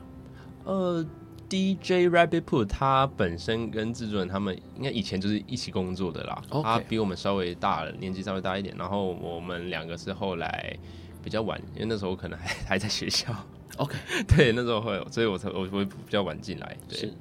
[0.65, 1.07] 呃
[1.49, 6.43] ，DJ Rabbit Put 他本身跟制作人他们应该以前就是一起工作的啦。
[6.49, 6.63] Okay.
[6.63, 8.75] 他比我们稍微大了，年纪稍微大一点。
[8.79, 10.75] 然后我们两个是后来
[11.23, 13.33] 比较晚，因为那时候可能还还在学校。
[13.77, 13.95] OK，
[14.27, 16.77] 对，那时候会，所以我才我会比较晚进来。
[16.89, 17.13] 对。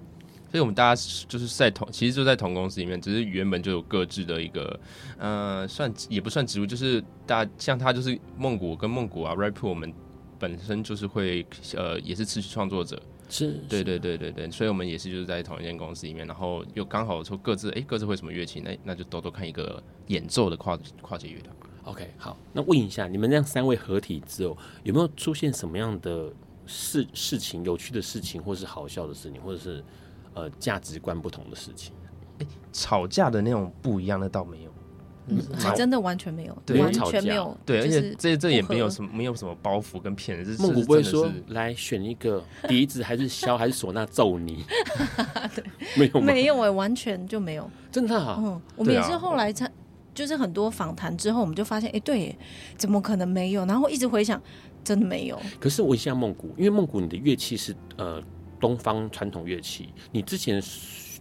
[0.56, 0.58] 是。
[0.58, 4.80] 所以我们大家就是在同，其实就在同公司里面，只是原本就有各自的一个，
[5.18, 9.94] 呃，算也不算职务，就是大家像他就是梦谷跟梦谷啊 Put 我们
[10.40, 21.54] 本身就是会，呃，也是持续创作者，是，对对对对对，所以我们也是就是在同一间公司里面，然后又刚好说各自，哎，各自会什么乐器，那那就多多看一个演奏的跨跨界乐团。
[21.84, 26.32] OK，好，那问一下，你们这样三位合体之后，有没有出现什么样的
[26.66, 29.84] 事事情，有趣的事情，或是好笑的事情，或者是？
[30.36, 31.94] 呃，价值观不同的事情，
[32.40, 34.72] 欸，吵架的那种不一样的倒没有，
[35.28, 44.66] 嗯，还真的完全没有，对，完全没有，对，而且这这也没有什么没有什么包袱跟骗人，梦古不会说来选一个笛子还是箫还是唢呐揍你，
[45.98, 49.72] 没有没有哎，完全就没有，真的啊，嗯，我们也是后来才
[50.14, 52.38] 就是很多访谈之后，我们就发现，哎，对，
[52.78, 53.66] 怎么可能没有？
[53.66, 54.42] 然后一直回想，
[54.84, 55.42] 真的没有。
[55.62, 58.22] 可是我一下梦古，因为梦古你的乐器是呃。
[58.60, 60.62] 东方传统乐器，你之前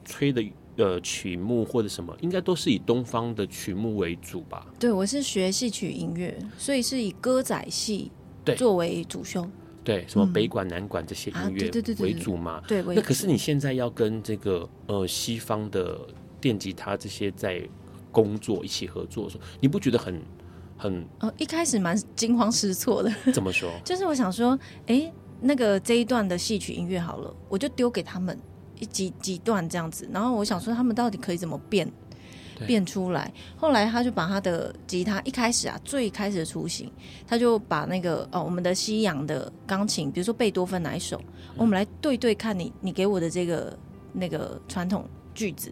[0.05, 0.45] 吹的
[0.77, 4.67] 呃曲目或者什么，应该都是以东方的曲目为主吧？
[4.79, 8.11] 对，我是学戏曲音乐，所以是以歌仔戏
[8.57, 9.49] 作为主修。
[9.83, 12.63] 对，什么北管、南管这些音乐为主嘛？
[12.67, 16.01] 对，那可是你现在要跟这个呃西方的
[16.41, 17.63] 电吉他这些在
[18.11, 20.23] 工作一起合作的时候，你不觉得很
[20.79, 21.07] 很？
[21.19, 23.13] 呃，一开始蛮惊慌失措的。
[23.33, 23.71] 怎么说？
[23.85, 25.13] 就是我想说，哎。
[25.47, 28.37] 那个这一段的戏曲音乐好了，我就丢给他们
[28.81, 31.87] 一几几段这样子，然后我想说他们到底可以怎么变
[32.67, 33.31] 变出来。
[33.55, 36.91] 后来他就把他的吉他一开始啊，最开始的雏形，
[37.27, 43.79] 他就把那个哦我们的西洋的钢琴，比如说贝多芬哪一首，嗯、我们来对对看你你给我的这个
[44.13, 45.71] 那个传统句子。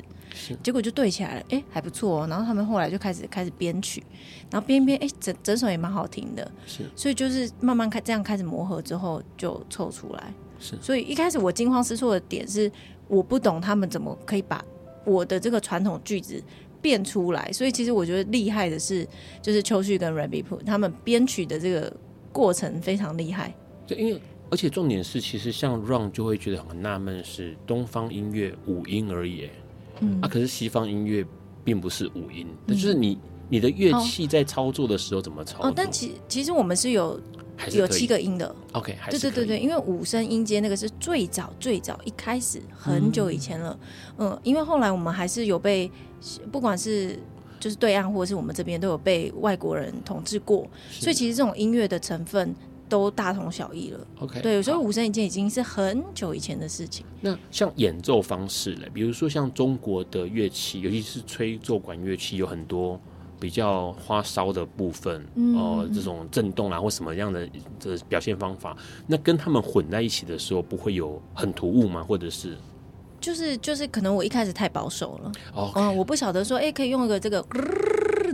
[0.62, 2.26] 结果就对起来了，哎、欸，还不错哦。
[2.28, 4.02] 然后他们后来就开始开始编曲，
[4.50, 6.50] 然后编编，哎、欸，整整首也蛮好听的。
[6.66, 10.34] 是，所以就是慢慢开这样开始磨合之后就凑出来。
[10.58, 12.70] 是，所以一开始我惊慌失措的点是，
[13.08, 14.64] 我不懂他们怎么可以把
[15.04, 16.42] 我的这个传统句子
[16.80, 17.52] 变出来。
[17.52, 19.06] 所以其实我觉得厉害的是，
[19.42, 21.94] 就是秋旭跟 Rabbit 他们编曲的这个
[22.32, 23.54] 过程非常厉害。
[23.86, 29.48] 对，因为而且重点是，其实像 Ron 就会觉得很纳闷，是东方音乐五音而已。
[30.00, 31.24] 嗯、啊，可是西方音乐
[31.64, 35.66] 并不是五音，那、嗯、就是你你的乐器在操作的时候怎么操作？
[35.68, 37.20] 哦，但其其实我们是有
[37.68, 38.54] 是有七个音的。
[38.72, 43.78] OK，对对对对，因为五声音阶那个是最早最早一开始很久以前了。
[44.18, 45.90] 嗯，嗯，因为后来我们还是有被
[46.50, 47.18] 不管是
[47.60, 52.54] 就是对岸或者是我们这边都有被外国人统治过，所以其实这种音乐的成分。
[52.92, 54.06] 都大同小异了。
[54.20, 57.06] OK，对，有时候五声音阶已经是很久以前的事情。
[57.22, 63.00] 那像演奏方式嘞，比如说像中国的乐器，尤其是吹奏管乐器，有很多
[63.40, 67.48] 比较花哨的部分，嗯、呃，这种震动啊或什么样的
[67.80, 68.76] 这表现方法，
[69.06, 72.04] 那跟他们混在一起的时候，不会有很突兀吗？
[72.04, 72.54] 或者是？
[73.18, 75.32] 就是就是，可能我一开始太保守了。
[75.54, 77.42] 哦.嗯，我不晓得说，哎、欸，可以用一个这个。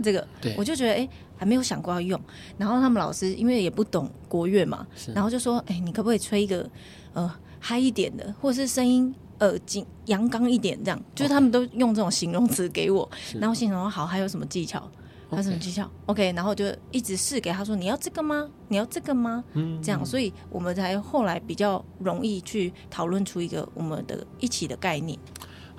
[0.01, 2.19] 这个，对，我就觉得哎、欸，还没有想过要用。
[2.57, 6.69] 然后他们老师因为也不懂国乐嘛，然后就说，哎、欸，你可不可以吹一个
[7.13, 11.01] 呃嗨一点的，或者是声音呃紧阳刚一点这样？
[11.15, 13.09] 就是他们都用这种形容词给我。
[13.39, 14.91] 然后心想说好，还有什么技巧？
[15.31, 18.49] 还有什么技巧？OK，然后就一直试给他说，你要这个吗？
[18.67, 19.43] 你要这个吗？
[19.53, 25.19] 嗯，这样，所以我们才后来比较容易去讨论出一个我们的一起的概念。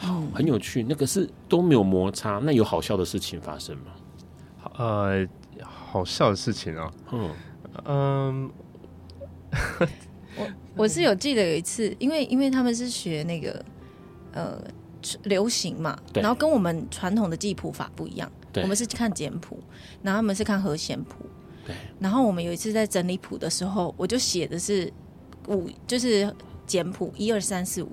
[0.05, 0.85] 嗯，很有趣。
[0.89, 3.91] 那个是都没有摩擦，那有好笑的事情发生吗？
[4.79, 5.27] 呃，
[5.91, 6.93] 好笑的事情啊。
[7.13, 7.35] 嗯
[7.85, 8.51] 嗯，
[10.37, 13.65] 我我是有记得有一次，因为因为他们是学那个
[14.33, 14.63] 呃
[15.25, 18.31] 流行嘛，然后跟我们传统的记谱法不一样。
[18.57, 19.59] 我们是看简谱，
[20.03, 21.25] 然后他们是看和弦谱。
[21.65, 21.75] 对。
[22.01, 24.93] 然后我们有一次在整理谱的时候，我就写的是
[25.47, 26.35] 五，就是
[26.67, 27.93] 简谱一二三四五，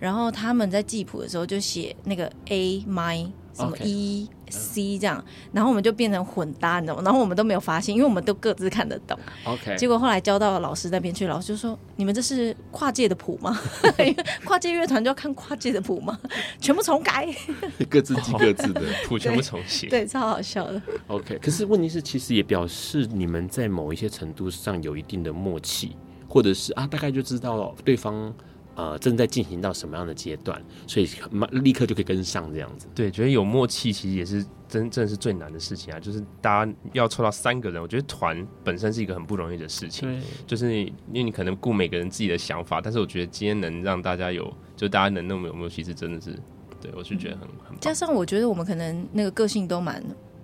[0.00, 7.02] 然后他们在记谱的时候就写那个 A my 什么 E C 这样，然后我们就变成混搭，你知道吗？
[7.04, 9.18] 然后我们都没有发现，因为我们都各自看得懂。
[9.44, 13.58] OK，结果后来交到老师那边去，老师就说：“你们这是跨界的谱吗？
[14.44, 16.18] 跨界乐团就要看跨界的谱吗？
[16.60, 17.28] 全部重改，
[17.88, 19.86] 各自记各自的谱，全部重写。
[19.90, 20.82] ”对，超好笑的。
[21.06, 25.96] OK，可是问题是，其实也表示你们在某一些程度上有一定的默契，
[26.28, 28.34] 或者是啊，大概就知道对方。
[28.76, 32.86] 呃，正在进行到什么样的阶段，所以马立刻就可以跟上这样子。
[32.94, 36.00] 对，觉得有默契其实也是真正是最难的事情啊。
[36.00, 40.08] 就是大家要凑到三个人，我觉得团本身是一个很不容易的事情。
[40.08, 46.36] 对，就是因为你可能顾每个人自己的想法，但是我觉得今天能让大家有，就大家能那么有默契，是真的是，
[46.80, 47.78] 对我是觉得很很。
[47.80, 50.02] 加上我觉得我们可能那个个性都蛮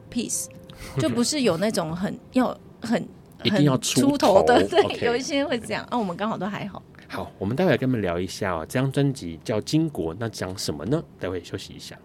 [0.09, 0.47] peace，
[1.01, 3.03] 就不是有那种很要很
[3.43, 5.07] 一定要出头的，对，okay.
[5.07, 5.83] 有一些人会这样。
[5.91, 6.83] 啊，我们刚好都还好。
[7.13, 8.65] 好，我们待会来跟你们聊一下哦。
[8.69, 11.03] 这张专辑叫《金国》，那讲什么呢？
[11.19, 11.99] 待会休息一下。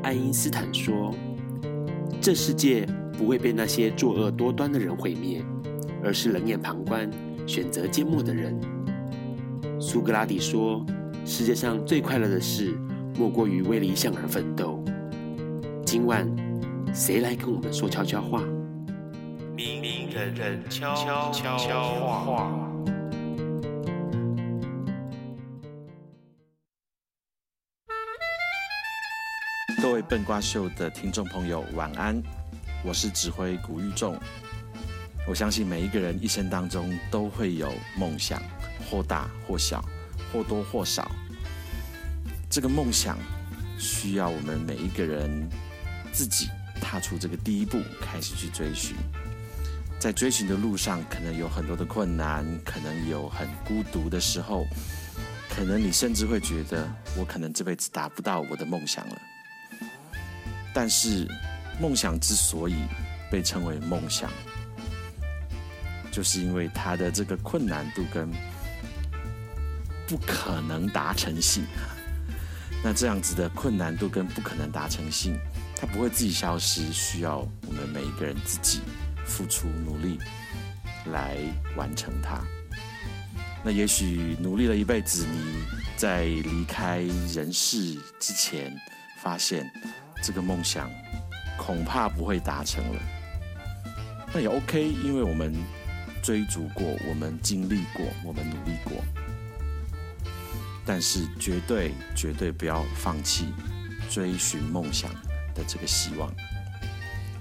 [0.00, 1.12] 爱因斯坦说
[2.22, 2.86] ：“这世界
[3.18, 5.44] 不会被那些作恶多端的人毁灭，
[6.04, 7.10] 而是冷眼旁观、
[7.48, 8.56] 选择缄默的人。”
[9.80, 10.86] 苏格拉底说
[11.26, 12.78] ：“世界上最快乐的事，
[13.18, 14.80] 莫过于为理想而奋斗。”
[15.84, 16.32] 今晚，
[16.94, 18.44] 谁来跟我们说悄悄话？
[19.56, 21.54] 明明人人悄悄
[21.94, 22.50] 话。
[29.80, 32.20] 各位笨瓜秀的听众朋友，晚安！
[32.84, 34.18] 我是指挥古玉仲。
[35.28, 38.42] 我相信每一个人一生当中都会有梦想，
[38.90, 39.80] 或大或小，
[40.32, 41.08] 或多或少。
[42.50, 43.16] 这个梦想
[43.78, 45.48] 需要我们每一个人
[46.10, 46.48] 自己
[46.80, 48.96] 踏出这个第一步，开始去追寻。
[50.00, 54.66] 在追寻的路上，可能有很多的困难，可能有很孤独的时候，
[55.50, 59.20] 可能你甚至会觉得，我可能这辈子达不到我的梦想了。
[60.72, 61.28] 但是，
[61.78, 62.76] 梦想之所以
[63.30, 64.30] 被称为梦想，
[66.10, 68.30] 就是因为它的这个困难度跟
[70.08, 71.62] 不可能达成性。
[72.82, 75.38] 那这样子的困难度跟不可能达成性，
[75.76, 78.80] 它不会自己消失，需要我们每一个人自己。
[79.30, 80.18] 付出努力
[81.06, 81.36] 来
[81.76, 82.42] 完成它。
[83.62, 85.62] 那也许努力了一辈子，你
[85.96, 87.02] 在离开
[87.32, 88.74] 人世之前，
[89.22, 89.70] 发现
[90.22, 90.90] 这个梦想
[91.56, 93.00] 恐怕不会达成了。
[94.32, 95.54] 那也 OK，因为我们
[96.22, 98.92] 追逐过，我们经历过，我们努力过。
[100.86, 103.52] 但是绝对绝对不要放弃
[104.08, 105.10] 追寻梦想
[105.54, 106.34] 的这个希望。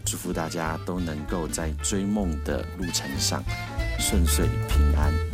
[0.09, 3.43] 祝福大家都能够在追梦的路程上
[3.99, 5.28] 顺遂平安。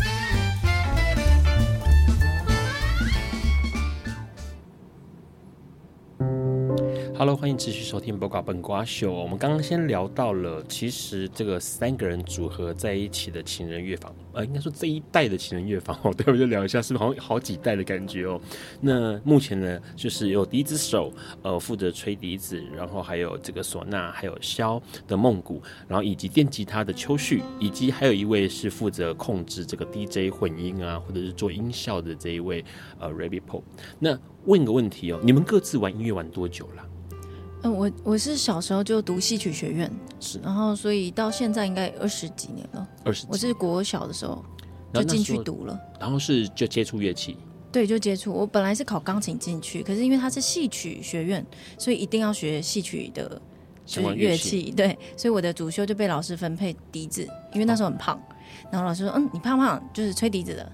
[7.17, 9.09] Hello，欢迎继续收听《播瓜笨瓜秀》。
[9.13, 18.37] 我们刚刚先聊到了，其实这个三个人组合在一起的情人乐坊，呃，应该说这一代的情人乐坊哦， 对，我就聊一下，是不是好像好几代的感觉哦？
[18.81, 21.09] 那目前呢，就是有笛子手，
[21.41, 32.63] 呃，负责吹笛子，然后还有这个唢呐，还有箫的梦鼓，然后以及电吉他的秋旭，以及还有一位是负责控制这个 DJ 混音啊，或者是做音效的这一位
[32.99, 33.63] 呃 Rabbit Pop。
[33.99, 36.84] 那问个问题哦，你们各自玩音乐玩多久了？
[37.65, 42.87] 嗯，我我是小时候就读戏曲学院，是，然后所以到现在应该二十几年了。
[43.03, 44.45] 二十，我是国小的时候
[44.93, 47.35] 就进去读了，然后是就接触乐器。
[47.71, 48.31] 对，就接触。
[48.31, 51.43] 我本来是考钢琴进去，可是因为它是戏曲学院，
[51.75, 53.41] 所以一定要学戏曲的
[53.83, 54.71] 就是乐器。
[54.77, 58.21] 对，所以我的主修就被老师分配笛子，因为那时候很胖，哦、
[58.71, 60.71] 然后老师说：“嗯，你胖胖，就是吹笛子的。”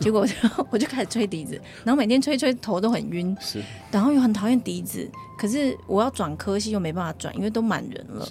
[0.00, 0.34] 结果我就
[0.70, 5.08] 我就开始吹笛子，然后每天吹吹头都很晕，是，然后又很讨厌笛子，
[5.38, 8.26] 可是我要转科系又没办法转，因为都满人了。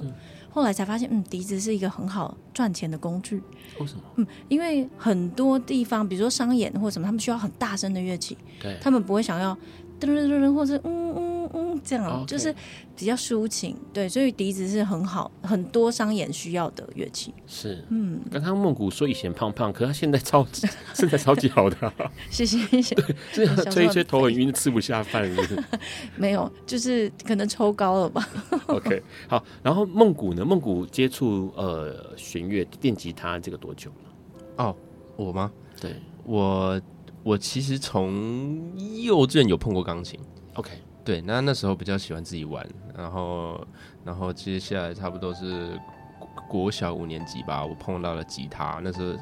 [0.49, 3.41] 后来才发现，嗯，笛子是一个很好赚钱的工具。
[3.79, 4.03] 为什么？
[4.17, 9.57] 嗯，因为很多地方，比如说商演或什么，他们需要很大声的乐器，对，他们不会想要
[9.99, 12.53] 噔噔噔噔，或者嗯嗯嗯这样就是
[12.95, 13.75] 比较抒情。
[13.91, 17.33] 对，所以笛子是很好，很多商演需要的乐器。
[17.47, 20.45] 是，嗯，刚刚梦谷说以前胖胖，可是他现在超
[20.93, 21.93] 身材超级好的，啊。
[22.29, 22.95] 谢谢谢谢。
[23.33, 25.63] 对，吹一吹头很晕，吃不下饭是是？
[26.15, 28.27] 没有，就是可能抽高了吧。
[28.67, 30.43] OK，好，然后梦谷呢？
[30.45, 34.65] 梦谷接触呃弦乐电吉他这个多久了？
[34.65, 34.75] 哦，
[35.15, 35.51] 我吗？
[35.81, 36.79] 对，我
[37.23, 38.71] 我其实从
[39.01, 40.19] 幼稚园有碰过钢琴。
[40.53, 40.69] OK，
[41.03, 43.67] 对，那那时候比较喜欢自己玩，然后
[44.05, 45.77] 然后接下来差不多是
[46.47, 49.19] 国小五年级吧，我碰到了吉他，那时候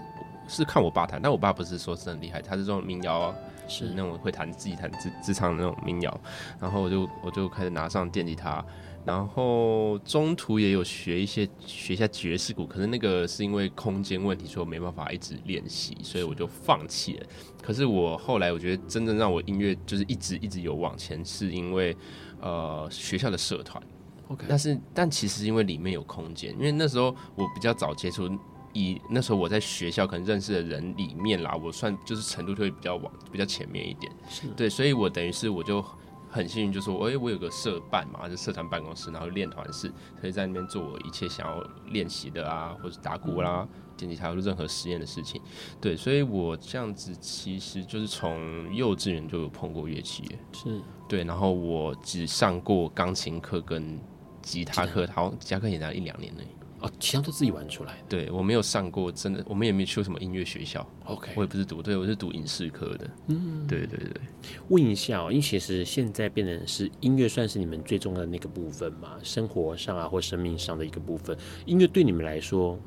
[0.47, 3.33] 是看我爸弹，但我爸不是说是很厉害，他是这种民谣，
[3.67, 6.19] 是那种会弹自己弹自自唱的那种民谣，
[6.59, 8.63] 然后我就我就开始拿上电吉他。
[9.03, 17.25] 然后中途也有学一些学一下爵士鼓，可是那个是因为空间问题，所以我没办法一直练习，所以我就放弃了。
[17.63, 21.97] 可是我后来我觉得真正让我音乐就是一直一直有往前，是因为
[22.41, 23.81] 呃学校的社团。
[24.27, 28.29] OK，但是但其实因为里面有空间，因为那时候我比较早接触，
[28.73, 34.11] 以那时候我在学校可能认识的人里面啦，我算就是程度就会比较往比较前面一点。
[34.29, 35.83] 是对，所以我等于是我就。
[36.31, 43.67] 很幸运，就是我，哎，我有个社办嘛，就社团办公室，然后练团室，可以在那边做我一切想要练习的啊，或者打鼓啦、
[43.97, 45.41] 电吉他，或者任何实验的事情。
[45.81, 50.23] 对，所以我这样子其实就是从幼稚园就有碰过乐器，
[50.53, 53.99] 是对，然后我只上过钢琴课跟
[54.41, 56.41] 吉他课，好像吉他课也才一两年呢。
[56.81, 57.97] 哦，其他都自己玩出来。
[58.09, 60.85] 对，我没有上过，真的，我们也没去过什么音乐学校。
[61.05, 63.09] OK，我也不是读，对，我是读影视科的。
[63.27, 64.21] 嗯，对对对。
[64.69, 69.11] 问一下哦，因为其实现在变成是音乐，算是你们最重要的那个部分嘛？
[69.21, 71.37] 生活上啊，或生命上的一个部分。
[71.65, 72.03] 音乐对。
[72.03, 72.77] 你们来说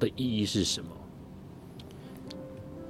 [0.00, 0.88] 的意义是什么？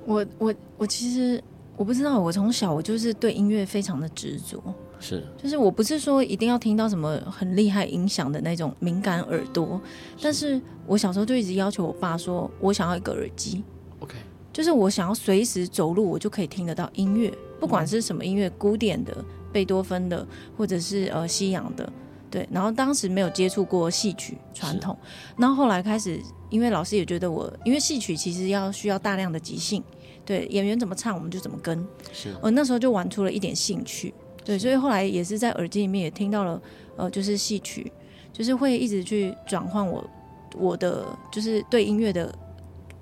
[0.07, 1.43] 我我我其实
[1.77, 3.33] 我不知道，我从小我就是对。
[3.35, 4.63] 音乐非常的执着。
[4.99, 9.81] 是，就是我不是说一定要听到什么很厉害音响的那种敏感耳朵，
[10.21, 13.63] 但是我小时候就一直要求我爸说，我想要一个耳机
[14.01, 14.15] ，OK，
[14.53, 20.27] 就是我想要随时走路我就可以听得到音乐，不管是什么音乐，古典的、贝多芬的，
[20.57, 21.93] 或者是呃西洋的，
[22.31, 22.49] 对。
[22.51, 24.97] 然后当时没有接触过戏曲传统，
[25.37, 29.85] 然后后来开始，因为老师也觉得我，因为戏曲其实要需要大量的即兴，
[30.25, 32.35] 对，演员怎么唱我们就怎么跟，是。
[32.41, 34.15] 我那时候就玩出了一点兴趣。
[34.47, 36.63] 对，所以后来也是在耳机里面也听到了，
[36.97, 37.91] 呃，就是戏曲，
[38.33, 40.09] 就是会一直去转换我
[40.57, 42.33] 我的就是对音乐的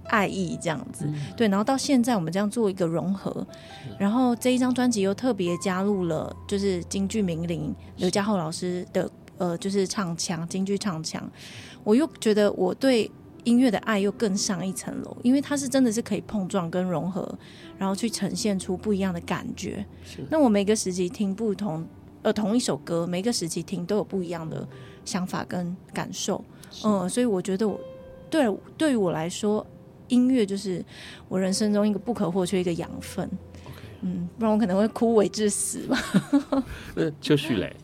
[0.04, 1.04] 爱意这样子。
[1.06, 3.46] 嗯、对，然后到现在我们这样做一个融合，
[3.98, 11.22] 然后这一张专辑又特别加入了就是京剧名伶刘家厚老师的呃就是唱腔京剧唱腔，
[11.84, 13.10] 我又觉得我对。
[13.44, 17.38] 音乐的爱又更上一层楼，因为它是真的是可以碰撞跟融合，
[17.78, 19.84] 然后去呈现出不一样的感觉。
[20.30, 21.86] 那我每个时期听不同，
[22.22, 24.66] 呃，同一首歌，每个时期听都有不一样的
[25.04, 26.44] 想法跟感受。
[26.84, 27.78] 嗯，所以我觉得我
[28.30, 29.64] 对对于我来说，
[30.08, 30.84] 音乐就是
[31.28, 33.28] 我人生中一个不可或缺一个养分。
[34.02, 35.98] 嗯，不然我可能会枯萎致死吧。
[36.94, 37.74] 那 就绪嘞。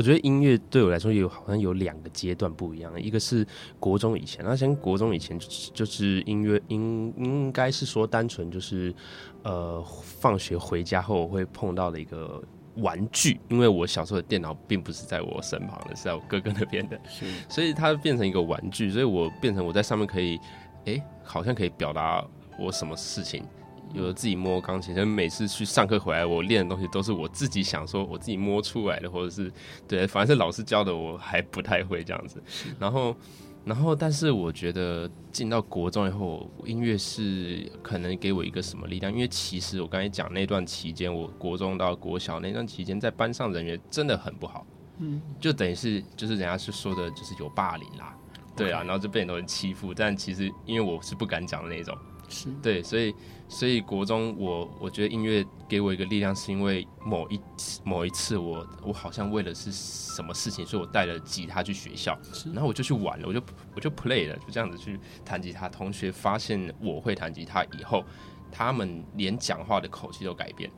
[0.00, 3.46] 我觉得音乐对我来说有好像有两个阶段不一样，一个是
[3.78, 5.38] 国中以前，那先国中以前
[5.74, 8.94] 就是音乐应应该是说单纯就是
[9.42, 12.42] 呃放学回家后我会碰到的一个
[12.76, 16.98] 玩具，因为我小时候的电脑并不是在我身旁的，是在我哥哥那边的，
[17.46, 20.38] 所以它变成一个玩具，所以我变成我在上面可以，
[20.86, 22.26] 哎、欸，好像可以表达
[22.58, 23.44] 我什么事情。
[23.92, 29.52] 有的自己摸钢琴，所以每次去上课回来，我练的东西都是我自己想说我自己摸出来的，或者是
[29.88, 32.42] 对，反正是老师教的，我还不太会这样子。
[32.78, 33.16] 然后，
[33.64, 39.12] 然后，但是我觉得进到国中以后，音乐是可能给我一个什么力量？
[39.12, 44.64] 因为其实我刚才讲那段期间，我国中到国小那段期间，在班上人缘真的很不好，
[44.98, 48.16] 嗯，就等于是就是人家是说的，就是有霸凌啦，
[48.56, 51.96] 对啊，然后就被很多人欺负，但其实因为我是不敢讲的那种。
[52.32, 53.12] 是对，所以
[53.50, 62.16] 所以国中我我觉得音乐给我一个力量，是因为某一次某一次我我好像为了是什么事情，所以我带了吉他去学校，
[62.54, 63.42] 然后我就去玩了，我就
[63.74, 65.68] 我就 play 了，就这样子去弹吉他。
[65.68, 68.04] 同学发现我会弹吉他以后，
[68.52, 70.70] 他们连讲话的口气都改变。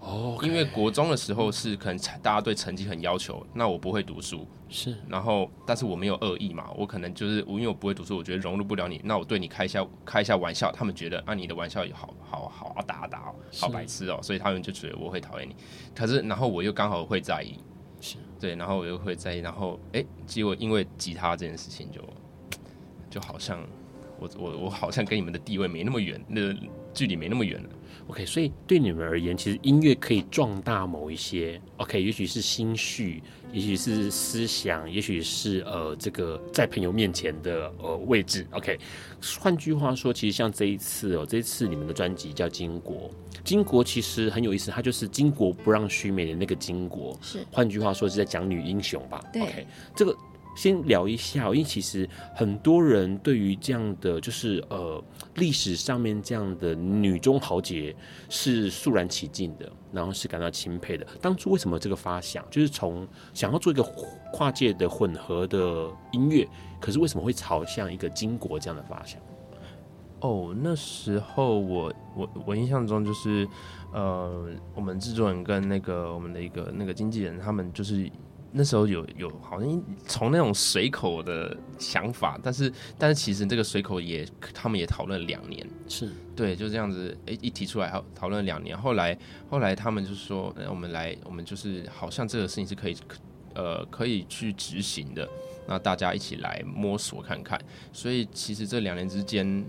[0.00, 0.46] 哦，Okay.
[0.46, 15.54] 因为国中的时候是可能大家对成绩很要求，那我不会读书，是，然后但是我没有恶意嘛，我可能就是我因为我不会读书，我觉得融入不了你，那我对你开一下开一下玩笑，他们觉得啊你的玩笑也好好好啊打打哦，好白痴哦，所以他们就觉得我会讨厌你，
[15.94, 17.58] 可是然后我又刚好会在意，
[18.00, 18.16] 是。
[18.40, 22.00] 对，然后我又会在意，然后哎，结果因为吉他这件事情就
[23.10, 23.60] 就好像
[24.20, 26.54] 我我我好像跟你们的地位没那么远，那
[26.92, 27.70] 距离没那么远了。
[28.08, 38.46] OK，所以对你们而言，其实音乐可以壮大某一些 OK，也许是心绪，也许是思想，也许是呃这个在朋友面前的呃位置。
[38.50, 38.78] OK，
[39.38, 42.82] 换句话说，其实像这一次哦，这一次你们的专辑叫《巾帼》，
[43.44, 47.16] 巾帼其实很有意思，它就是巾帼不让须眉的那个巾帼。
[47.22, 49.22] 是，换句话说是在讲女英雄吧？
[49.32, 49.42] 对。
[49.42, 50.16] OK，这个
[50.60, 55.02] 先聊一下，因为其实很多人对于这样的就是呃
[55.36, 57.96] 历史上面这样的女中豪杰
[58.28, 61.06] 是肃然起敬的，然后是感到钦佩的。
[61.18, 63.82] 当初为什么这个发想，就是从想要做一个
[64.34, 66.46] 跨界的混合的音乐，
[66.78, 69.18] 可是为什么会朝向一个经国这样的发想？
[70.20, 73.48] 哦，那时候我我我印象中就是，
[73.94, 78.06] 呃，我们制作人跟那个我们的一个那个经纪人，他们就是
[78.52, 89.16] 那时候有有好像从那种随口的想法，但是但是其实这个随口也他们也讨论了两年，是对，就这样子，诶，一提出来好讨论两年，后来
[89.48, 92.96] 后来他们就说，我们来，我们就是好像这个事情是可以，
[93.54, 95.28] 呃，可以去执行的，
[95.66, 97.60] 那大家一起来摸索看看，
[97.92, 99.64] 所以其实这两年之间。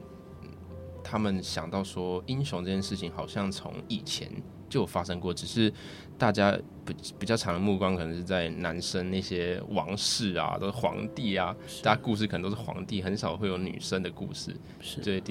[1.03, 4.31] 他们想到说，英雄这件事情好像从以前
[4.71, 5.71] 就有发生过，只是
[6.17, 11.53] 大家比比较长的目光可能是在男生那些王室啊，都是皇帝啊，
[11.83, 14.55] 大家故事可能都是皇帝，很少会有女生的故事。
[14.79, 15.21] 是对，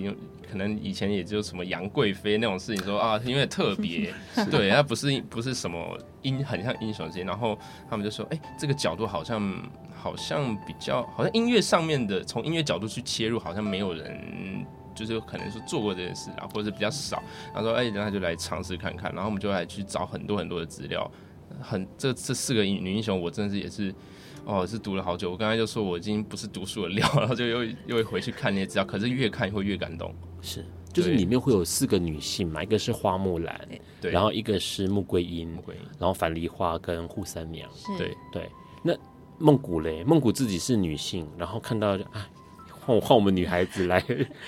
[0.48, 4.12] 可能以前也就什么杨贵妃那种事情说，说啊，因为特别，
[4.50, 7.00] 对，那不是不是什么英，很像英雄。
[7.24, 14.66] 然后他们就说，哎、欸，这个角度好像好像比较，好像音乐上面的，从音乐角度去切入，好像没有人。
[14.94, 17.22] 就是可能是做过这件事啊，或者是比较少。
[17.54, 21.10] 他说：“哎、欸，那就来尝试看看。”然后我们就来去找很多很多的资料。
[21.60, 23.92] 很这这四个女英雄，我真的是也是
[24.44, 25.30] 哦，是读了好久。
[25.30, 28.84] 我刚才就说我已经不是读书的料，然后就又又会回去看那些资料。
[28.84, 30.14] 可是越看会越感动。
[30.40, 33.68] 是，就是里面会有四个女性嘛，一个是花木兰，
[34.00, 37.68] 对，然后一个是穆桂英，穆桂英，然后樊梨花跟扈三娘。
[37.98, 38.48] 对对。
[38.82, 38.94] 那
[39.38, 40.04] 孟古嘞？
[40.04, 42.28] 孟古自己是女性，然后看到啊。
[42.84, 44.04] 换换我们女孩子来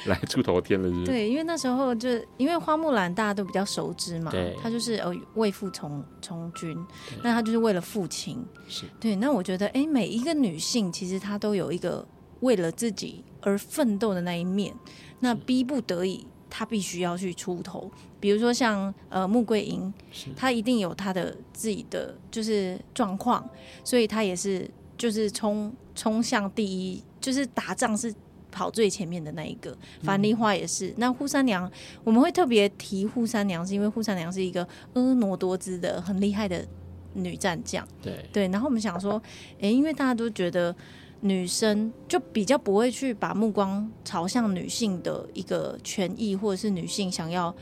[0.07, 1.05] 来出头天了是？
[1.05, 6.77] 对，因为那时候就因为花木兰大家都比较熟知嘛，她就是呃为父从从军，
[7.23, 8.45] 那她就是为了父亲。
[8.69, 12.07] 是对，那我觉得哎，每一个女性其实她都有一个
[12.41, 14.75] 为了自己而奋斗的那一面，
[15.21, 17.91] 那逼不得已她必须要去出头。
[18.19, 19.93] 比如说像呃穆桂英，
[20.37, 23.49] 她一定有她的自己的就是状况，
[23.85, 27.03] 所以她也是就是冲冲向第一。
[27.21, 28.13] 就是打仗是
[28.51, 30.89] 跑最前面的那一个，樊梨花也是。
[30.89, 31.71] 嗯、那扈三娘，
[32.03, 36.67] 我们会特别提扈三娘，是因为扈三娘是一个婀娜多姿的、很厉害的
[37.15, 37.87] 女战将。
[38.03, 38.49] 对对。
[38.49, 39.23] 然后我们想说，
[39.53, 40.75] 哎、欸，因为大家都觉得
[41.21, 47.55] 女生就比较不会去把目光朝向女性的一个权益，或者是女性想要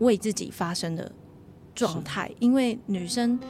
[0.00, 1.10] 为自己发声的
[1.74, 3.40] 状态，因为女生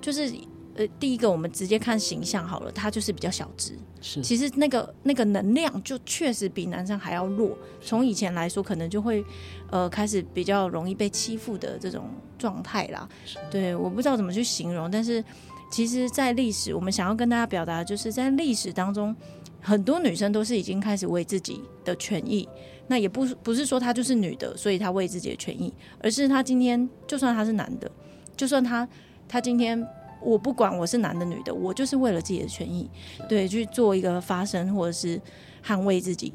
[0.00, 0.32] 就是。
[0.74, 3.78] 呃，第一个我们直接看形象好了，他就是比较小只。
[4.00, 7.56] 是，其实那个那个能量就确实比男生还要弱。
[7.82, 9.22] 从以前来说，可能就会
[9.70, 12.08] 呃开始比较容易被欺负的这种
[12.38, 13.06] 状态啦。
[13.50, 15.22] 对，我不知道怎么去形容，但是
[15.70, 19.14] 其实，在历史，我们想要跟大家表达的就是在历史当中，
[19.60, 22.48] 很多女生都是已经开始为自己的权益。
[22.86, 27.90] 那也不不是说她就是女的，所以她为自己的权益，而是她今天就算她是男的，
[28.36, 28.88] 就算她
[29.28, 29.86] 她今天。
[30.22, 32.88] 我不管我是男的女的，我就是为了自己的权益，
[33.28, 35.20] 对，去做一个发声或者是
[35.64, 36.32] 捍卫自己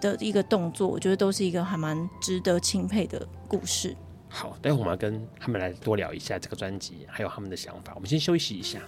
[0.00, 3.94] 的一个动作，我觉得都是一个还蛮值得钦佩的故事。
[4.28, 7.92] 好，待会我们要跟他们来多聊一下这个专辑，还有他们的想法。
[7.94, 8.80] 我们先休息一下。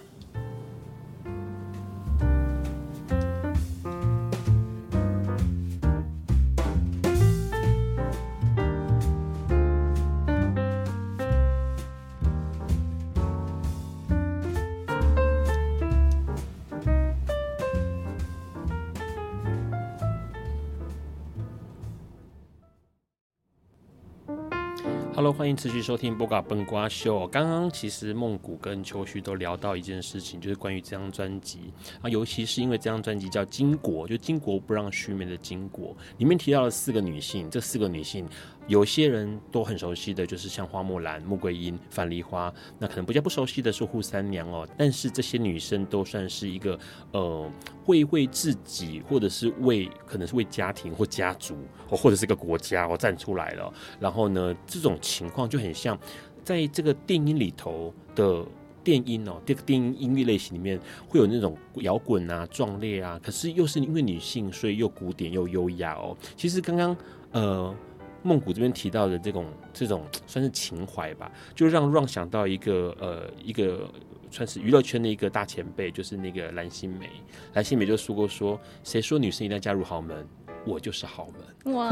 [25.55, 27.23] 持续收听《波嘎笨瓜秀》。
[27.27, 38.27] 刚刚其实梦谷跟秋旭都聊到一件事情，就是关于这张专辑啊，尤其是因为这张专辑叫《巾帼》，就巾帼不让须眉的巾帼，里面提到了四个女性，这四个女性。
[38.71, 44.65] 有些人都很熟悉的就是像花木兰、穆桂英、樊梨花，那可能比较不熟悉的是扈三娘哦。
[44.77, 46.79] 但是这些女生都算是一个
[47.11, 47.51] 呃，
[47.83, 53.73] 会为自己或者是为可能是为家庭或家族或或者是一个国家哦站出来了。
[53.99, 55.99] 然后呢，这种情况就很像
[56.41, 58.45] 在这个电音里头的
[58.85, 66.15] 电音哦，这个电音音乐类型里面会有那种摇滚啊、壮烈啊，可是又是因为女性，所以又古典又优雅哦。
[66.37, 66.95] 其实刚刚
[67.33, 67.75] 呃。
[68.23, 73.89] 梦谷这边提到的这种 这种 算是情怀吧，就让 Ron 想到一个呃一个
[74.29, 77.07] 算是娱乐圈的一个大前辈，就是那个蓝心湄。
[77.53, 80.27] 蓝心湄就说过说，谁说女生一定要嫁入豪门？
[80.65, 81.27] 我就是豪
[81.63, 81.73] 门。
[81.75, 81.89] 哇，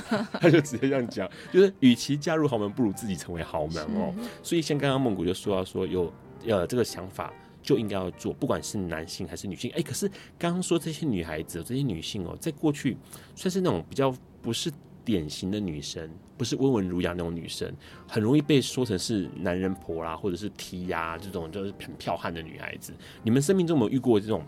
[0.40, 4.14] 他就直接这样讲，就是与其嫁入豪门，不如自己成为豪门哦。
[4.42, 6.12] 所以像刚刚梦谷就说到说有
[6.46, 7.32] 呃这个想法。
[7.62, 9.68] 就应该要做，不管是男性还是女性。
[9.74, 10.08] 哎，可是
[10.38, 12.96] 刚刚说这些女孩子，这些女性哦，在过去
[13.34, 14.70] 算是那种比较不是
[15.06, 17.72] 典型的女生，不是温文儒雅那种女生，
[18.06, 22.92] 很容易被说成是男人婆啦，或者是 T 呀这种就是很剽悍的女孩子。
[23.22, 24.44] 你们生命中有没有遇过这种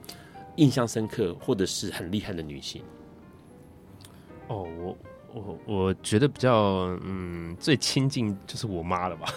[0.56, 2.82] 印象深刻或者是很厉害的女性？
[4.48, 4.98] 哦，我。
[5.34, 9.28] 我我觉得比较嗯最亲近就是我妈了吧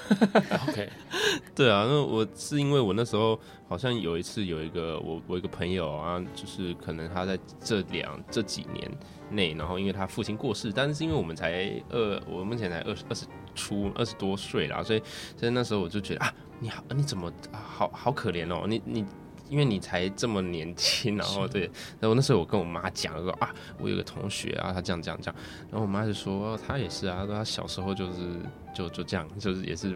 [0.69, 0.89] ，OK，
[1.53, 8.89] 对啊，那我是因为我那时候好像有一次有一个我我一个朋友啊，就是可能他在这两这几年
[9.31, 13.25] 内，然后因为他父亲过世，但是因为我们才二我目前才二十二十
[13.55, 15.01] 出二十多岁啦，所以
[15.35, 19.05] 所以那时候我就觉得啊，你好你怎么、啊、好好可怜哦，你你。
[19.49, 21.69] 因为你才这么年轻，然后对，
[21.99, 25.35] 然后那时候我跟我妈讲说啊，我有个同学啊，他这样这样这样，
[25.69, 28.39] 然后我妈就说他也是啊，他小时候就是
[28.73, 29.93] 就就这样，就是也是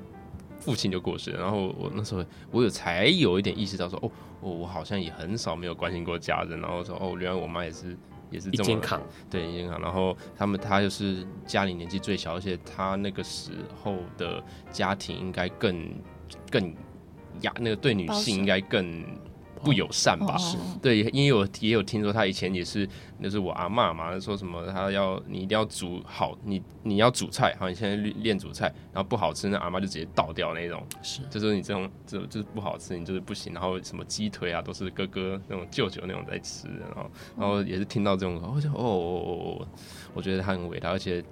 [0.60, 2.22] 父亲就过世，然后我那时候
[2.52, 4.12] 我有才有一点意识到说哦，
[4.42, 7.96] 我我好像也很少没有关心过家人，然后说哦，原来我妈也是
[8.36, 15.92] 也是这么健康，对健康，然后他们他就是家里年纪最小，而且他那个时候的家庭应该更
[16.52, 16.76] 更
[17.42, 19.04] 压那个对女性应该更。
[19.66, 20.38] 不友善吧？
[20.38, 22.88] 是对，因为我也有听说他以前也是，
[23.18, 38.78] 那是我阿嬷嘛，说什么他要你一定要煮好，你你要煮菜，好，你现在练练煮菜，然后不好吃，那阿嬷就直接倒掉那种，是，就是你这种就就是不好吃，你就是不行，然后什么鸡腿啊都是哥哥那种舅舅那种在吃，然后然后也是听到这种，我就哦，
[39.60, 39.68] 哦，
[40.14, 41.24] 我觉得他很伟大，而且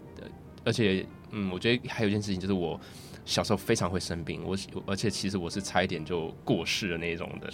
[0.66, 2.80] 而且嗯，我觉得还有一件事情就是我。
[3.26, 7.50] 小时候非常会生病，我而且其实我是差一点就过世的那种的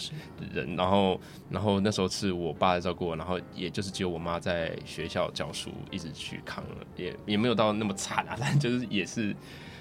[0.53, 9.35] 人，然后然后那时候是我爸在照顾我，然后也就是只有我妈在学校教书，一直去扛了，也也没有到那么惨啊，但就是也是。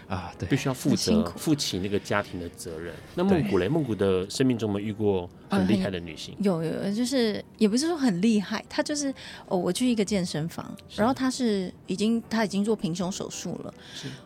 [0.08, 2.94] 啊，对，必须要负责负起那个家庭的责任。
[3.14, 6.34] 那孟古雷，孟古的生命中没遇过很厉害的女性？
[6.40, 9.12] 有、有有，就是也不是说很厉害，她就是
[9.46, 13.74] 哦，我去一个健身房，然后她是已经她已经做平胸手术了，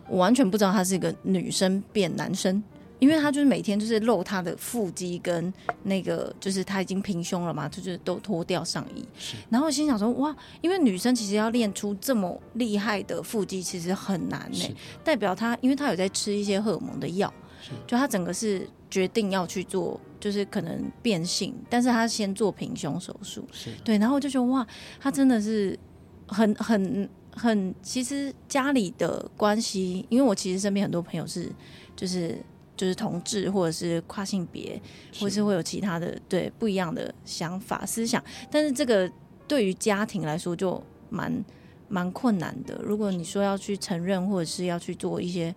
[0.07, 2.63] 我完全不知道她是一个女生变男生。
[3.03, 9.05] 因为他就是每天就是露他的腹肌跟那个，就是他已经平胸了嘛，就是都脱掉上衣。
[9.49, 14.75] 然后我心想说，哇，因为女生其实要练出这么厉害的腹肌，其实很难呢、欸。
[15.03, 17.31] 代表他，因为他有在吃一些荷尔蒙的药，
[17.85, 23.45] 就他整个是决定要去做，就是可能变性，但是他先做平胸手术。
[23.83, 24.65] 对，然后我就觉得哇，
[24.97, 25.77] 他真的是
[26.25, 31.51] 很很很，其实家里的关系，因为我其实身边很多朋友是
[31.97, 32.41] 就是。
[32.75, 34.81] 就是同志，或者是跨性别，
[35.19, 39.11] 或者是会有其他的对不一样的想法思想，但是这个
[39.47, 41.43] 对于家庭来说就蛮
[41.87, 42.79] 蛮困难的。
[42.83, 45.53] 如果你说要去承认，或者是要去做一些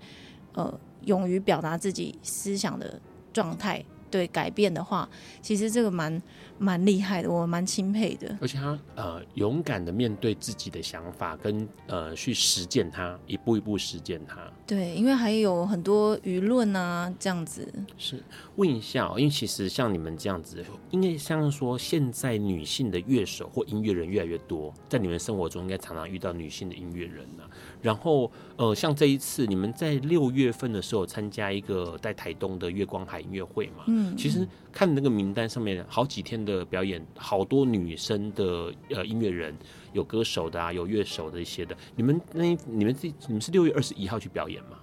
[0.55, 0.73] 呃
[1.05, 3.01] 勇于表达自己思想的
[3.33, 5.09] 状态，对改变的话，
[5.41, 6.23] 其实这个蛮。
[6.59, 8.37] 蛮厉害的，我蛮钦佩的。
[8.41, 14.41] 而且他呃勇敢的面对自己的想法，跟呃去实践它，一步一步实践它。
[14.67, 17.67] 对，因为还有很多舆论啊，这样子。
[17.97, 18.23] 是
[18.57, 27.51] 问一下哦，因为其实像你们这样子，应该像说现在女性的乐手或音乐人越来越多，在你们生活中应该常常遇到女性的音乐人呢、啊。
[27.83, 39.55] 然后呃，像这一次你们在六月份的时候参加一个在台东的月光海音乐会嘛，嗯，其实看那个名单上面好几天的表演，好多女生的呃音乐人，
[39.93, 41.77] 有歌手的啊，有乐手的一些的。
[41.95, 44.79] 你们那你们这你们是六月二十一号去表演吗？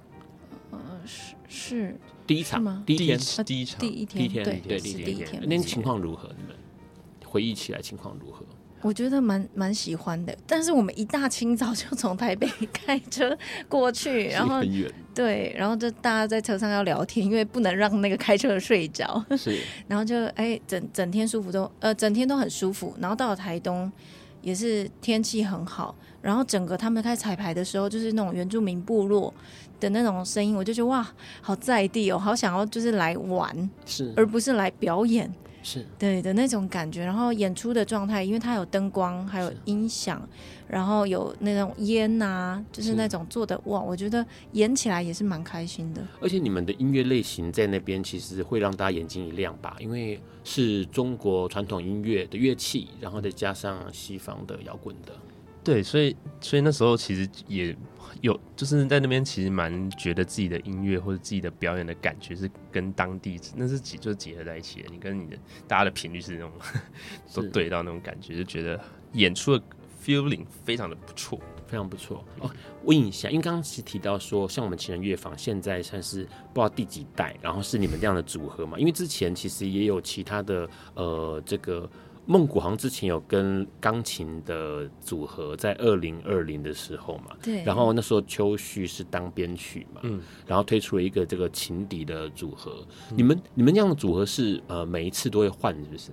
[0.72, 2.84] 呃，是是第一场吗？
[2.86, 5.42] 第一天，第一场，第一天，第一天，对，第一天。
[5.42, 6.30] 那天情况如何？
[6.38, 6.56] 你们
[7.26, 8.46] 回忆起来情况如何？
[8.84, 13.36] 我觉得蛮蛮喜欢的，但是我们一大清早就从台北 开车
[13.70, 14.62] 过去，然后
[15.16, 19.58] 对，然后就大家在车上要聊天，因为不能让那个开车的睡着，是，
[19.88, 23.92] 然后就哎整整天舒服都呃整天都很舒服，然后到了台东
[24.42, 29.34] 也是天气很好，然后整个他们开始彩排的时候，就是那种原住民部落
[29.80, 31.08] 的那种声音，我就觉得哇，
[31.42, 35.34] 好在地哦，好想要就是来玩，是，而不是来表演。
[35.64, 40.22] 是对的那种感觉，然后演出的状态，因为它有灯光，还有音响，
[40.68, 46.02] 然后有那种烟呐、啊，就是那种做的哇，我觉得演起来也是蛮开心的。
[46.20, 55.14] 而且你们的音乐类型在那边其实会让大家眼睛一亮吧，因为是中国传统音乐的乐器，然后再加上西方的摇滚的。
[55.64, 57.74] 对，所以所以那时候其实也
[58.24, 64.88] 有，就是在那边其实蛮觉得自己的音乐或者自己的表演的感觉是跟当地那是结就是结合在一起的。
[64.90, 66.50] 你跟你的大家的频率是那种
[67.34, 68.80] 都对到那种感觉，就觉得
[69.12, 69.64] 演出的
[70.02, 71.38] feeling 非常的不错。
[71.66, 72.52] 非常不错哦。
[72.84, 78.78] 问一下，因为刚刚其实提到说，像我们情人乐坊现在算是不知道第几代，然后是你们这样的组合嘛？
[78.78, 81.90] 因为之前其实也有其他的呃，这个
[82.26, 87.64] 梦古好像之前有跟钢琴的组合，在二零二零的时候嘛，对。
[87.64, 92.86] 然后那时候秋旭是当编曲嘛，嗯，然后推出了一个这个情敌的组合。
[93.16, 96.12] 你们你们这样的组合是呃每一次都会换，是不是？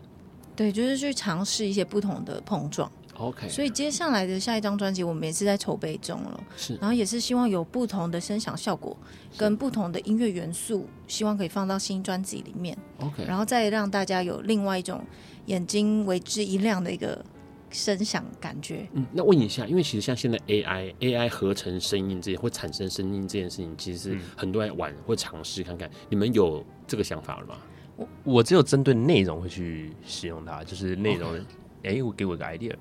[0.56, 2.90] 对，就是去尝试一些不同的碰撞。
[3.16, 6.44] OK，所以接下来的下一张专辑，我们也是在筹备中了。
[6.56, 8.96] 是，然后也是希望有不同的声响效果，
[9.36, 12.76] 跟不同的音乐元素，希望可以放到新专辑里面。
[12.98, 15.04] OK，然后再让大家有另外一种
[15.50, 17.24] 眼睛为之一亮的一个
[17.70, 18.86] 声响感觉。
[18.92, 27.56] 嗯，那问一下，因为其实像现在 AI AI 合成声音这些，会产生声音这件事情，其实很多人玩或尝试看看，你们有这个想法了吗？
[27.96, 31.34] 我我只有针对内容会去使用它，就是内容，
[31.82, 32.74] 哎 Okay.，我给我一个 idea。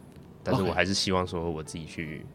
[0.43, 2.26] 但是我还是希望说我自己去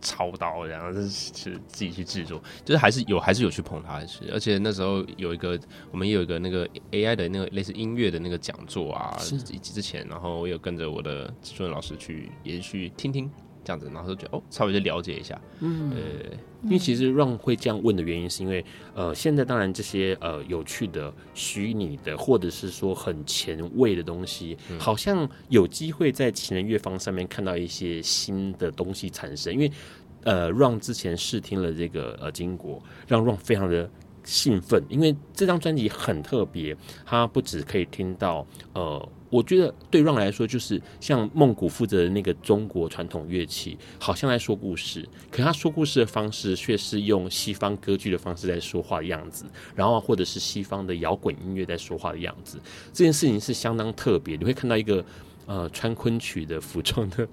[0.00, 4.20] 操刀，然后是是自己去制作，就是还是有还是有去捧他的事。
[4.32, 5.58] 而且那时候有一个，
[5.90, 13.30] 我们也有一个那个 AI 的那个类似音乐的那个讲座啊，是以及之前，然后我有跟着我的制作人老师去也去听听。
[13.66, 18.64] 这样子，然后就觉得哦，稍微就了解一下，嗯，对，因为其实让会这样问的原因，是因为
[18.94, 29.52] 呃，现在当然这些呃有趣的、虚拟的，或者是说很前卫的东西，嗯、好像有机会在情人乐坊上面看到一些新的东西产生。
[29.52, 29.72] 因为
[30.22, 33.90] 呃，让之前试听了这个呃经国，让让非常的
[34.26, 39.08] 兴奋，因为这张专辑很特别，它不只可以听到呃。
[39.28, 52.56] 我觉得对让来说，就是像梦古负责的那个中国传统乐器，好像在说故事，可他说故事的方式却是用西方歌剧的方式在说话的样子，然后或者是西方的摇滚音乐在说话的样子。
[52.92, 55.04] 这件事情是相当特别，你会看到一个
[55.46, 57.28] 呃穿昆曲的服装的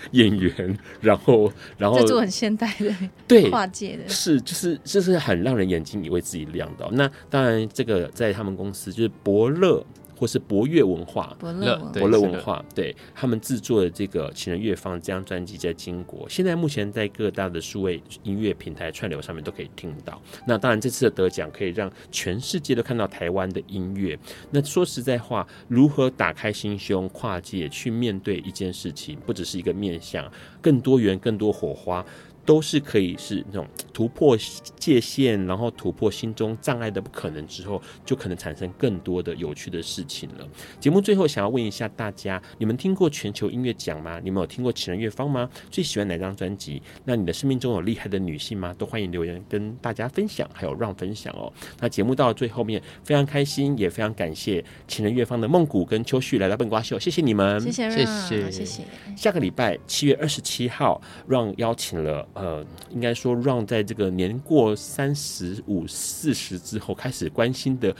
[0.12, 2.94] 演员，然后然后这做很现代的
[3.26, 6.88] 对跨界的，是就是就是很让人眼睛以为自己亮的。
[6.92, 9.84] 那当然，这个在他们公司就是伯乐。
[10.18, 20.20] 或是博乐文化，伯乐伯乐文化，对他们制作的这个情人乐坊这张专辑在金国，现在目前在各大的数位音乐平台串流上面都可以听到。
[20.44, 24.18] 那当然，这次的得奖可以让全世界都看到台湾的音乐。
[24.50, 30.28] 那说实在话，如何打开心胸，跨界去面对一件事情，不只是一个面向，
[30.60, 32.04] 更多元、更多火花。
[32.48, 34.34] 都是可以是那种突破
[34.78, 40.48] 界限，然后突破心中障碍的不可能之后，就可能产生更多的有趣的事情了。
[40.80, 44.18] 节目最后想要问一下大家，你们听过全球音乐奖吗？
[44.24, 45.46] 你们有听过情人乐方吗？
[45.70, 46.80] 最喜欢哪张专辑？
[47.04, 48.74] 那你的生命中有厉害的女性吗？
[48.78, 51.52] 都欢迎留言跟大家分享，还有让分享哦。
[51.80, 58.82] 那节目到了最后面，非常开心，也非常感谢情人乐方的梦谷跟秋旭来到笨瓜秀，谢谢你们，谢谢，谢谢，谢谢。
[59.14, 62.26] 下个礼拜七月二十七号，让邀请了。
[62.40, 67.94] 呃，应该说，让在这个年过三十五、四十之后，开始关心的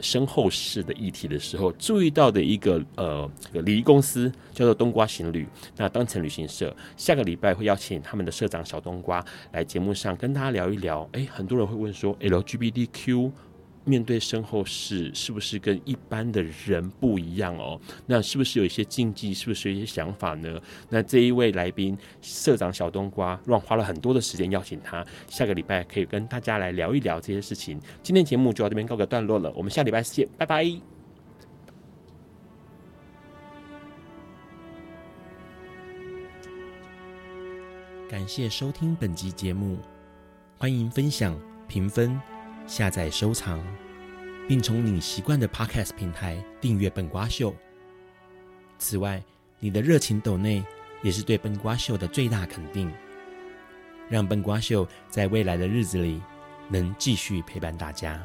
[0.00, 5.46] 身后事的议题的时候，注意到的一个呃，这个礼仪公司叫做冬瓜行旅。
[5.76, 11.08] 那当成旅行社下个礼拜会邀请他们的社长小冬瓜来节目上跟大家聊一聊。
[11.12, 13.30] 哎，很多人会问说，LGBTQ。
[13.90, 17.80] 面对身后事，是不是跟一般的人不一样哦？
[18.06, 19.34] 那是不是有一些禁忌？
[19.34, 20.60] 是不是有一些想法呢？
[20.88, 27.80] 那这一位来宾，社长小冬瓜，让花了很多的时间邀请他，下个礼拜可以跟大家来聊一聊这些事情。
[28.00, 30.64] 今天节目就到这边告个段落了，我们下礼拜见，拜拜。
[38.08, 39.78] 感谢收听本集节目，
[40.58, 41.36] 欢迎分享、
[41.66, 42.20] 评分。
[42.66, 43.60] 下载收藏，
[44.48, 47.54] 并从你习惯的 Podcast 平台订阅本瓜秀。
[48.78, 49.22] 此外，
[49.58, 50.64] 你的热情抖内
[51.02, 52.92] 也是对本瓜秀的最大肯定，
[54.08, 56.20] 让本瓜秀在未来的日子里
[56.68, 58.20] 能继续陪伴大家。